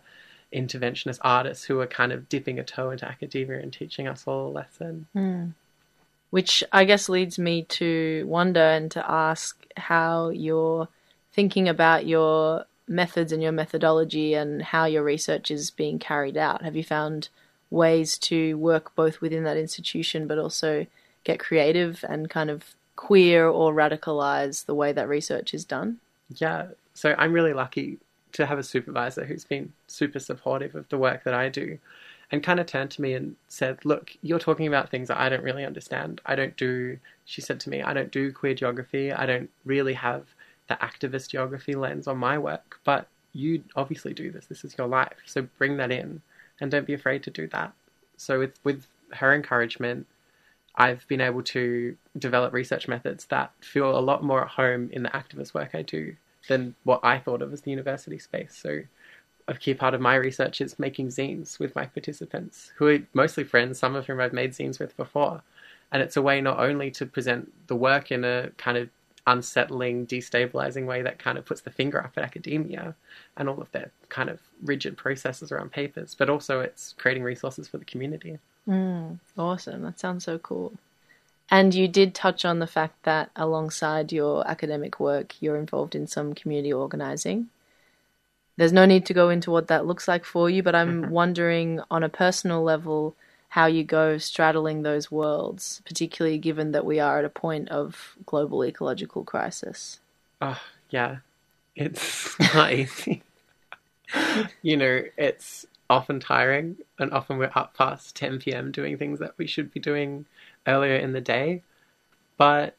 interventionist 0.53 1.19
artists 1.23 1.65
who 1.65 1.81
are 1.81 1.87
kind 1.87 2.13
of 2.13 2.29
dipping 2.29 2.59
a 2.59 2.65
toe 2.65 2.91
into 2.91 3.07
academia 3.07 3.59
and 3.59 3.73
teaching 3.73 4.07
us 4.07 4.25
all 4.27 4.49
a 4.49 4.53
lesson. 4.53 5.07
Hmm. 5.13 5.47
Which 6.33 6.65
I 6.73 6.85
guess 6.85 7.11
leads 7.11 7.39
me 7.39 7.65
to 7.65 8.25
wonder 8.27 8.59
and 8.59 8.91
to 8.93 9.11
ask 9.11 9.65
how 9.77 10.31
you're 10.31 10.89
thinking 11.35 11.69
about 11.69 12.07
your 12.07 12.65
methods 12.89 13.33
and 13.33 13.43
your 13.43 13.53
methodology 13.53 14.33
and 14.33 14.63
how 14.63 14.87
your 14.87 15.03
research 15.03 15.51
is 15.51 15.71
being 15.71 15.99
carried 15.99 16.39
out. 16.39 16.63
Have 16.63 16.75
you 16.75 16.85
found 16.85 17.29
ways 17.71 18.17
to 18.19 18.57
work 18.57 18.95
both 18.95 19.21
within 19.21 19.45
that 19.45 19.59
institution 19.59 20.27
but 20.27 20.39
also 20.39 20.87
get 21.25 21.39
creative 21.39 22.03
and 22.09 22.31
kind 22.31 22.49
of 22.49 22.75
queer 22.97 23.47
or 23.47 23.75
radicalize 23.75 24.65
the 24.65 24.75
way 24.75 24.91
that 24.91 25.09
research 25.09 25.53
is 25.53 25.67
done? 25.67 25.99
Yeah, 26.35 26.69
so 26.95 27.15
I'm 27.19 27.35
really 27.35 27.53
lucky 27.53 27.99
to 28.33 28.47
have 28.47 28.59
a 28.59 28.63
supervisor 28.63 29.27
who's 29.27 29.45
been 29.45 29.75
super 29.87 30.19
supportive 30.19 30.75
of 30.75 30.89
the 30.89 30.97
work 30.97 31.25
that 31.25 31.35
I 31.35 31.51
do 31.51 31.79
and 32.33 32.43
kind 32.43 32.59
of 32.59 32.67
turned 32.67 32.91
to 32.93 33.03
me 33.03 33.13
and 33.13 33.37
said, 33.49 33.85
Look, 33.85 34.17
you're 34.23 34.39
talking 34.39 34.67
about 34.67 34.91
things 34.91 35.09
that 35.09 35.21
I 35.21 35.29
don't 35.29 35.45
really 35.45 35.65
understand. 35.65 36.21
I 36.25 36.35
don't 36.35 36.57
do, 36.57 36.99
she 37.27 37.43
said 37.43 37.61
to 37.61 37.71
me, 37.71 37.83
I 37.83 37.93
don't 37.93 38.11
do 38.11 38.33
queer 38.33 38.55
geography. 38.55 39.13
I 39.13 39.27
don't 39.27 39.51
really 39.67 39.93
have 39.93 40.25
the 40.69 40.75
activist 40.77 41.29
geography 41.29 41.75
lens 41.75 42.09
on 42.09 42.17
my 42.17 42.39
work, 42.39 42.81
but 42.85 43.07
you 43.35 43.63
obviously 43.77 44.15
do 44.15 44.31
this. 44.31 44.47
This 44.47 44.65
is 44.65 44.77
your 44.79 44.87
life. 44.87 45.19
So 45.27 45.47
bring 45.59 45.77
that 45.77 45.93
in 45.93 46.23
and 46.61 46.71
don't 46.71 46.87
be 46.87 46.95
afraid 46.95 47.23
to 47.25 47.31
do 47.31 47.47
that. 47.49 47.73
So 48.17 48.39
with, 48.39 48.59
with 48.65 48.87
her 49.13 49.35
encouragement, 49.35 50.07
I've 50.77 51.07
been 51.09 51.21
able 51.21 51.43
to 51.43 51.97
develop 52.19 52.55
research 52.55 52.89
methods 52.89 53.27
that 53.27 53.53
feel 53.61 53.99
a 53.99 54.01
lot 54.01 54.25
more 54.25 54.43
at 54.43 54.49
home 54.49 54.89
in 54.91 55.03
the 55.03 55.11
activist 55.11 55.53
work 55.53 55.75
I 55.75 55.83
do 55.83 56.17
than 56.49 56.75
what 56.85 57.01
I 57.03 57.19
thought 57.19 57.43
of 57.43 57.53
as 57.53 57.61
the 57.61 57.71
university 57.71 58.19
space. 58.19 58.59
So 58.61 58.81
a 59.57 59.61
key 59.61 59.75
part 59.75 59.95
of 59.95 60.01
my 60.01 60.15
research 60.15 60.61
is 60.61 60.79
making 60.79 61.09
zines 61.09 61.59
with 61.59 61.75
my 61.75 61.87
participants, 61.87 62.73
who 62.77 62.89
are 62.89 62.99
mostly 63.15 63.45
friends, 63.45 63.79
some 63.79 63.95
of 63.95 64.07
whom 64.07 64.21
I've 64.21 64.33
made 64.33 64.53
zines 64.53 64.79
with 64.79 64.97
before. 64.97 65.43
And 65.91 66.03
it's 66.03 66.17
a 66.17 66.23
way 66.23 66.41
not 66.41 66.59
only 66.59 66.91
to 66.93 67.07
present 67.07 67.53
the 67.67 67.77
work 67.77 68.11
in 68.11 68.25
a 68.25 68.51
kind 68.57 68.79
of 68.79 68.89
unsettling, 69.27 70.07
destabilizing 70.07 70.87
way 70.87 71.03
that 71.03 71.19
kind 71.19 71.39
of 71.39 71.45
puts 71.45 71.61
the 71.61 71.71
finger 71.71 72.03
up 72.03 72.13
at 72.17 72.25
academia 72.25 72.95
and 73.37 73.49
all 73.49 73.61
of 73.61 73.71
their 73.73 73.91
kind 74.09 74.29
of 74.29 74.41
rigid 74.63 74.97
processes 74.97 75.53
around 75.53 75.71
papers, 75.71 76.15
but 76.15 76.29
also 76.29 76.61
it's 76.61 76.95
creating 76.99 77.23
resources 77.23 77.69
for 77.69 77.79
the 77.79 77.85
community. 77.85 78.39
Mm, 78.69 79.19
awesome. 79.39 79.83
That 79.83 80.01
sounds 80.01 80.25
so 80.25 80.39
cool. 80.39 80.73
And 81.51 81.75
you 81.75 81.87
did 81.87 82.15
touch 82.15 82.45
on 82.45 82.61
the 82.61 82.67
fact 82.67 83.03
that 83.03 83.31
alongside 83.37 84.11
your 84.11 84.49
academic 84.49 84.99
work, 84.99 85.35
you're 85.41 85.57
involved 85.57 85.95
in 85.95 86.07
some 86.07 86.35
community 86.35 86.73
organizing. 86.73 87.49
There's 88.57 88.73
no 88.73 88.85
need 88.85 89.07
to 89.07 89.15
go 89.15 89.31
into 89.31 89.51
what 89.51 89.69
that 89.69 89.87
looks 89.87 90.07
like 90.07 90.25
for 90.25 90.51
you, 90.51 90.63
but 90.63 90.75
I'm 90.75 91.03
mm-hmm. 91.03 91.11
wondering 91.11 91.81
on 91.91 92.03
a 92.03 92.09
personal 92.09 92.63
level 92.63 93.17
how 93.49 93.67
you 93.67 93.85
go 93.85 94.19
straddling 94.19 94.83
those 94.83 95.11
worlds, 95.11 95.83
particularly 95.85 96.39
given 96.39 96.73
that 96.73 96.87
we 96.87 96.99
are 97.01 97.19
at 97.19 97.25
a 97.25 97.31
point 97.31 97.69
of 97.69 98.17
global 98.25 98.65
ecological 98.65 99.25
crisis. 99.25 100.01
Oh, 100.41 100.61
yeah. 100.91 101.19
It's 101.77 102.39
not 102.55 102.73
easy. 102.73 103.23
you 104.63 104.77
know, 104.77 105.03
it's 105.17 105.67
often 105.91 106.21
tiring, 106.21 106.77
and 106.99 107.13
often 107.13 107.39
we're 107.39 107.53
up 107.55 107.77
past 107.77 108.17
10 108.17 108.39
p.m. 108.39 108.73
doing 108.73 108.97
things 108.97 109.19
that 109.19 109.35
we 109.37 109.47
should 109.47 109.73
be 109.73 109.81
doing 109.81 110.25
earlier 110.67 110.97
in 110.97 111.13
the 111.13 111.21
day. 111.21 111.63
But 112.39 112.77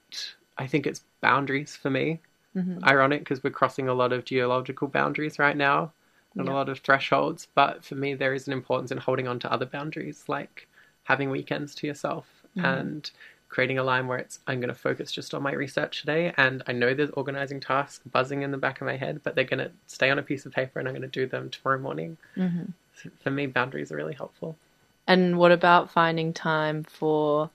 I 0.58 0.68
think 0.68 0.88
it's 0.88 1.04
boundaries 1.22 1.76
for 1.76 1.90
me. 1.90 2.20
Mhm. 2.56 2.84
Ironic 2.84 3.20
because 3.22 3.44
we're 3.44 3.50
crossing 3.52 3.88
a 3.88 3.94
lot 3.94 4.14
of 4.14 4.26
geological 4.26 4.88
boundaries 4.88 5.40
right 5.40 5.58
now 5.58 5.92
and 6.36 6.46
Yeah. 6.46 6.54
a 6.54 6.56
lot 6.56 6.70
of 6.70 6.80
thresholds. 6.80 7.48
But 7.56 7.84
for 7.84 7.96
me, 7.96 8.14
there 8.14 8.34
is 8.34 8.48
an 8.48 8.54
importance 8.54 8.92
in 8.92 8.98
holding 9.00 9.28
on 9.28 9.40
to 9.40 9.52
other 9.52 9.66
boundaries, 9.66 10.26
like 10.28 10.68
having 11.04 11.30
weekends 11.30 11.76
to 11.76 11.88
yourself 11.88 12.44
Mhm. 12.56 12.64
and 12.66 13.12
creating 13.50 13.78
a 13.78 13.84
line 13.84 14.08
where 14.08 14.18
it's 14.18 14.40
I'm 14.48 14.60
going 14.60 14.70
to 14.74 14.80
focus 14.80 15.12
just 15.12 15.34
on 15.34 15.44
my 15.44 15.52
research 15.54 16.00
today. 16.02 16.34
And 16.38 16.64
I 16.66 16.72
know 16.72 16.94
there's 16.94 17.12
organizing 17.12 17.60
tasks 17.60 18.04
buzzing 18.08 18.42
in 18.42 18.52
the 18.52 18.58
back 18.58 18.82
of 18.82 18.88
my 18.88 18.98
head, 18.98 19.22
but 19.24 19.36
they're 19.36 19.44
going 19.44 19.60
to 19.60 19.72
stay 19.86 20.10
on 20.10 20.18
a 20.18 20.24
piece 20.24 20.46
of 20.46 20.54
paper 20.54 20.80
and 20.80 20.88
I'm 20.88 20.94
going 20.96 21.04
to 21.04 21.08
do 21.08 21.28
them 21.28 21.50
tomorrow 21.50 21.80
morning. 21.80 22.18
Mhm. 22.36 22.74
So 22.96 23.10
for 23.22 23.30
me, 23.32 23.46
boundaries 23.48 23.92
are 23.92 23.96
really 23.96 24.14
helpful. 24.16 24.58
And 25.06 25.38
what 25.38 25.52
about 25.52 25.92
finding 25.92 26.34
time 26.34 26.84
for 26.84 27.50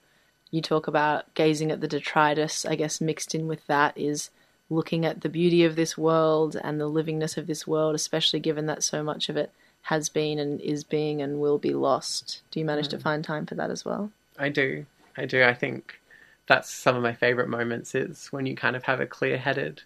you 0.50 0.62
talk 0.62 0.86
about 0.86 1.32
gazing 1.34 1.70
at 1.72 1.80
the 1.80 1.88
detritus, 1.88 2.64
I 2.64 2.74
guess 2.74 3.00
mixed 3.00 3.34
in 3.34 3.48
with 3.48 3.66
that 3.66 3.96
is 3.98 4.30
looking 4.70 5.06
at 5.06 5.22
the 5.22 5.28
beauty 5.28 5.64
of 5.64 5.76
this 5.76 5.96
world 5.96 6.56
and 6.62 6.80
the 6.80 6.88
livingness 6.90 7.36
of 7.36 7.46
this 7.46 7.66
world, 7.66 7.94
especially 7.94 8.40
given 8.40 8.66
that 8.66 8.82
so 8.82 9.02
much 9.02 9.28
of 9.28 9.36
it 9.36 9.50
has 9.82 10.08
been 10.08 10.38
and 10.38 10.60
is 10.60 10.84
being 10.84 11.22
and 11.22 11.40
will 11.40 11.58
be 11.58 11.72
lost. 11.72 12.42
Do 12.50 12.60
you 12.60 12.66
manage 12.66 12.88
to 12.88 12.98
Mm. 12.98 13.02
find 13.02 13.24
time 13.24 13.46
for 13.46 13.54
that 13.54 13.70
as 13.70 13.84
well? 13.84 14.10
I 14.38 14.50
do. 14.50 14.84
I 15.16 15.24
do. 15.24 15.42
I 15.42 15.54
think 15.54 16.00
that's 16.46 16.70
some 16.70 16.96
of 16.96 17.02
my 17.02 17.14
favorite 17.14 17.48
moments 17.48 17.94
is 17.94 18.28
when 18.28 18.44
you 18.46 18.54
kind 18.54 18.76
of 18.76 18.82
have 18.84 19.00
a 19.00 19.06
clear 19.06 19.38
headed, 19.38 19.82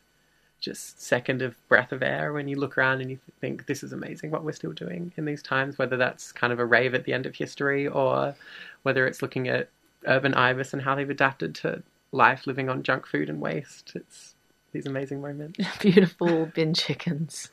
just 0.60 1.00
second 1.00 1.42
of 1.42 1.56
breath 1.68 1.92
of 1.92 2.02
air 2.02 2.32
when 2.32 2.48
you 2.48 2.56
look 2.56 2.76
around 2.76 3.00
and 3.00 3.10
you 3.10 3.18
think, 3.40 3.66
this 3.66 3.82
is 3.82 3.92
amazing 3.92 4.30
what 4.30 4.44
we're 4.44 4.52
still 4.52 4.72
doing 4.72 5.12
in 5.16 5.24
these 5.24 5.42
times, 5.42 5.78
whether 5.78 5.96
that's 5.96 6.32
kind 6.32 6.52
of 6.52 6.58
a 6.58 6.64
rave 6.64 6.94
at 6.94 7.04
the 7.04 7.12
end 7.12 7.26
of 7.26 7.34
history 7.34 7.86
or 7.86 8.34
whether 8.82 9.06
it's 9.06 9.22
looking 9.22 9.48
at 9.48 9.68
urban 10.06 10.34
ibis 10.34 10.72
and 10.72 10.82
how 10.82 10.94
they've 10.94 11.10
adapted 11.10 11.54
to 11.54 11.82
life 12.12 12.46
living 12.46 12.68
on 12.68 12.82
junk 12.82 13.06
food 13.06 13.28
and 13.28 13.40
waste. 13.40 13.92
It's 13.94 14.34
these 14.72 14.86
amazing 14.86 15.20
moments. 15.20 15.58
Beautiful 15.80 16.46
bin 16.46 16.74
chickens. 16.74 17.50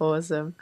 awesome. 0.00 0.54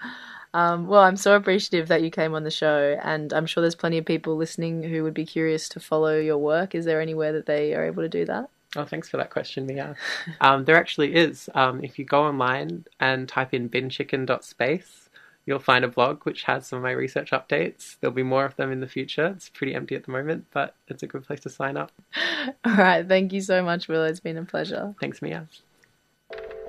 Um, 0.53 0.89
well, 0.89 1.03
I'm 1.03 1.17
so 1.17 1.37
appreciative 1.37 1.89
that 1.89 2.03
you 2.03 2.11
came 2.11 2.35
on 2.35 2.43
the 2.45 2.51
show, 2.51 2.99
and 3.03 3.33
I'm 3.33 3.47
sure 3.47 3.61
there's 3.61 3.75
plenty 3.75 3.99
of 3.99 4.05
people 4.05 4.37
listening 4.37 4.83
who 4.83 5.03
would 5.05 5.15
be 5.15 5.25
curious 5.25 5.69
to 5.71 5.81
follow 5.81 6.19
your 6.19 6.39
work. 6.39 6.75
Is 6.75 6.85
there 6.85 7.01
anywhere 7.01 7.33
that 7.33 7.47
they 7.47 7.75
are 7.75 7.85
able 7.85 8.03
to 8.03 8.09
do 8.09 8.25
that? 8.25 8.51
Oh, 8.77 8.85
thanks 8.85 9.09
for 9.09 9.17
that 9.17 9.31
question, 9.31 9.67
Mia. 9.67 9.97
Um, 10.41 10.65
there 10.65 10.77
actually 10.77 11.15
is. 11.15 11.49
Um, 11.55 11.83
if 11.85 11.99
you 11.99 12.05
go 12.05 12.25
online 12.25 12.85
and 12.99 13.29
type 13.29 13.53
in 13.53 13.69
binchicken.space, 13.69 15.09
you'll 15.45 15.59
find 15.59 15.85
a 15.85 15.89
blog 15.89 16.25
which 16.25 16.45
has 16.45 16.67
some 16.67 16.79
of 16.79 16.83
my 16.83 16.93
research 16.93 17.31
updates. 17.31 17.97
There'll 18.01 18.15
be 18.15 18.23
more 18.23 18.45
of 18.45 18.57
them 18.57 18.71
in 18.73 18.81
the 18.81 18.87
future. 18.87 19.27
It's 19.37 19.49
pretty 19.49 19.75
empty 19.75 19.97
at 19.97 20.05
the 20.05 20.13
moment, 20.13 20.47
but 20.53 20.75
it's 20.89 21.03
a 21.03 21.07
good 21.07 21.25
place 21.25 21.41
to 21.41 21.51
sign 21.51 21.77
up. 21.77 21.93
All 22.65 22.75
right. 22.75 23.07
Thank 23.07 23.33
you 23.33 23.41
so 23.41 23.63
much, 23.63 23.89
Willow. 23.89 24.07
It's 24.07 24.21
been 24.21 24.37
a 24.37 24.45
pleasure. 24.45 24.95
Thanks, 25.01 25.21
Mia. 25.21 25.47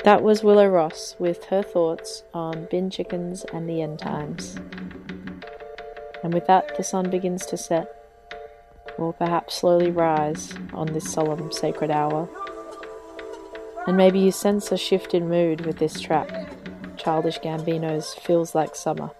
That 0.03 0.24
was 0.24 0.43
Willow 0.43 0.68
Ross 0.68 1.16
with 1.20 1.45
her 1.45 1.62
thoughts 1.62 2.24
on 2.34 2.68
bin 2.72 2.89
chickens 2.89 3.45
and 3.53 3.70
the 3.70 3.82
end 3.82 3.99
times. 3.99 4.57
And 6.24 6.34
with 6.34 6.47
that, 6.47 6.76
the 6.76 6.84
sun 6.84 7.09
begins 7.09 7.45
to 7.47 7.57
set, 7.57 7.88
or 8.97 9.14
perhaps 9.14 9.55
slowly 9.55 9.91
rise 9.91 10.53
on 10.74 10.93
this 10.93 11.12
solemn 11.12 11.51
sacred 11.51 11.91
hour. 11.91 12.28
And 13.88 13.97
maybe 13.97 14.20
you 14.20 14.32
sense 14.32 14.72
a 14.72 14.78
shift 14.78 15.14
in 15.14 15.30
mood 15.30 15.66
with 15.66 15.78
this 15.78 15.99
track, 15.99 16.51
Childish 16.97 17.39
Gambino's 17.39 18.14
Feels 18.14 18.55
Like 18.55 18.76
Summer. 18.76 19.12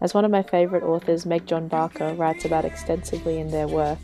As 0.00 0.14
one 0.14 0.24
of 0.24 0.30
my 0.30 0.42
favourite 0.42 0.84
authors, 0.84 1.24
Meg 1.24 1.46
John 1.46 1.68
Barker, 1.68 2.12
writes 2.14 2.44
about 2.44 2.64
extensively 2.64 3.38
in 3.38 3.50
their 3.50 3.66
work, 3.66 3.98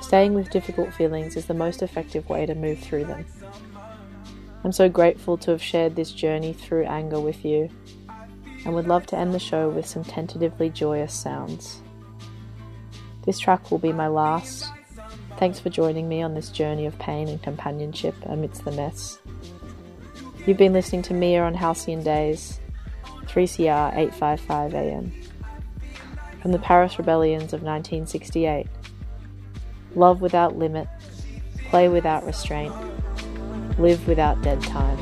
staying 0.00 0.34
with 0.34 0.50
difficult 0.50 0.92
feelings 0.92 1.36
is 1.36 1.46
the 1.46 1.54
most 1.54 1.82
effective 1.82 2.28
way 2.28 2.46
to 2.46 2.54
move 2.54 2.78
through 2.80 3.04
them. 3.04 3.24
I'm 4.62 4.72
so 4.72 4.88
grateful 4.88 5.38
to 5.38 5.52
have 5.52 5.62
shared 5.62 5.96
this 5.96 6.12
journey 6.12 6.52
through 6.52 6.84
anger 6.84 7.18
with 7.18 7.44
you, 7.44 7.70
and 8.64 8.74
would 8.74 8.86
love 8.86 9.06
to 9.06 9.16
end 9.16 9.32
the 9.32 9.38
show 9.38 9.70
with 9.70 9.86
some 9.86 10.04
tentatively 10.04 10.68
joyous 10.68 11.14
sounds. 11.14 11.80
This 13.24 13.38
track 13.38 13.70
will 13.70 13.78
be 13.78 13.92
my 13.92 14.08
last. 14.08 14.70
Thanks 15.38 15.58
for 15.58 15.70
joining 15.70 16.08
me 16.08 16.20
on 16.20 16.34
this 16.34 16.50
journey 16.50 16.84
of 16.84 16.98
pain 16.98 17.28
and 17.28 17.42
companionship 17.42 18.14
amidst 18.26 18.64
the 18.64 18.72
mess. 18.72 19.18
You've 20.46 20.58
been 20.58 20.74
listening 20.74 21.02
to 21.02 21.14
Mia 21.14 21.42
on 21.42 21.54
Halcyon 21.54 22.02
Daze, 22.02 22.60
3CR 23.24 23.96
855 23.96 24.74
AM. 24.74 25.12
From 26.42 26.52
the 26.52 26.58
Paris 26.58 26.98
Rebellions 26.98 27.52
of 27.52 27.62
1968. 27.62 28.66
Love 29.94 30.20
without 30.20 30.56
limit, 30.56 30.88
play 31.68 31.88
without 31.88 32.24
restraint, 32.24 32.74
live 33.78 34.06
without 34.06 34.40
dead 34.42 34.60
time. 34.62 34.98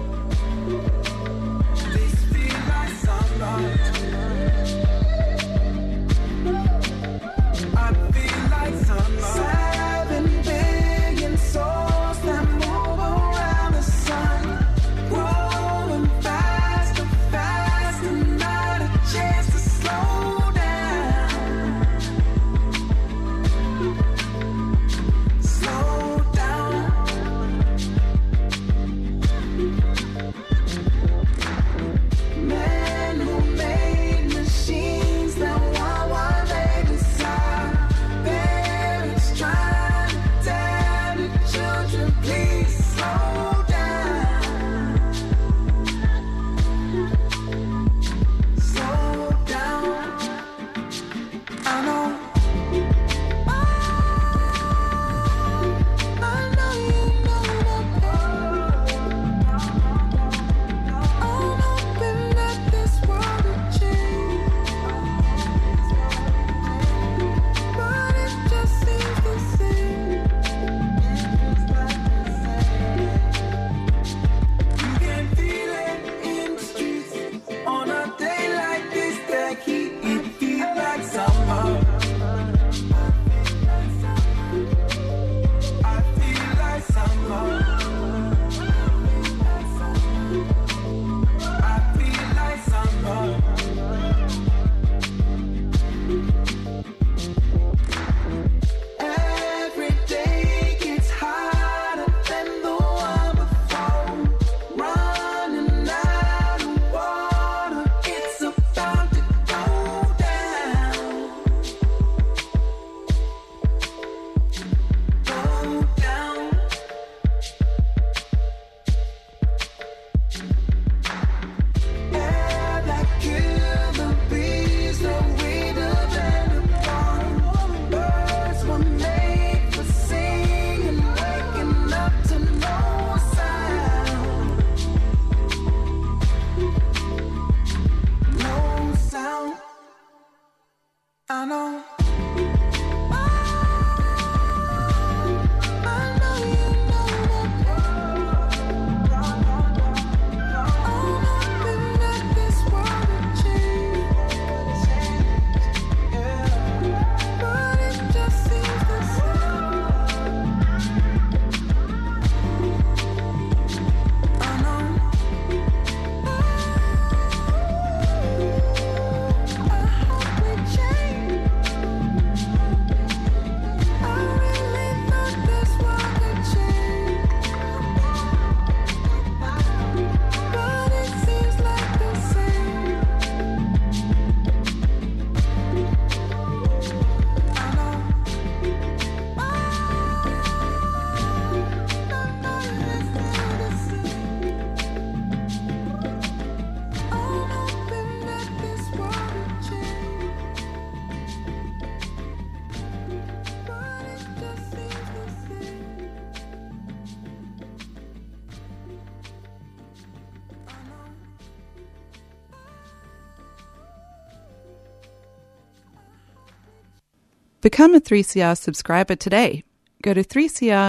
Become 217.79 217.95
a 217.95 218.01
3CR 218.01 218.59
subscriber 218.59 219.15
today. 219.15 219.63
Go 220.03 220.13
to 220.13 220.25
3CR 220.25 220.87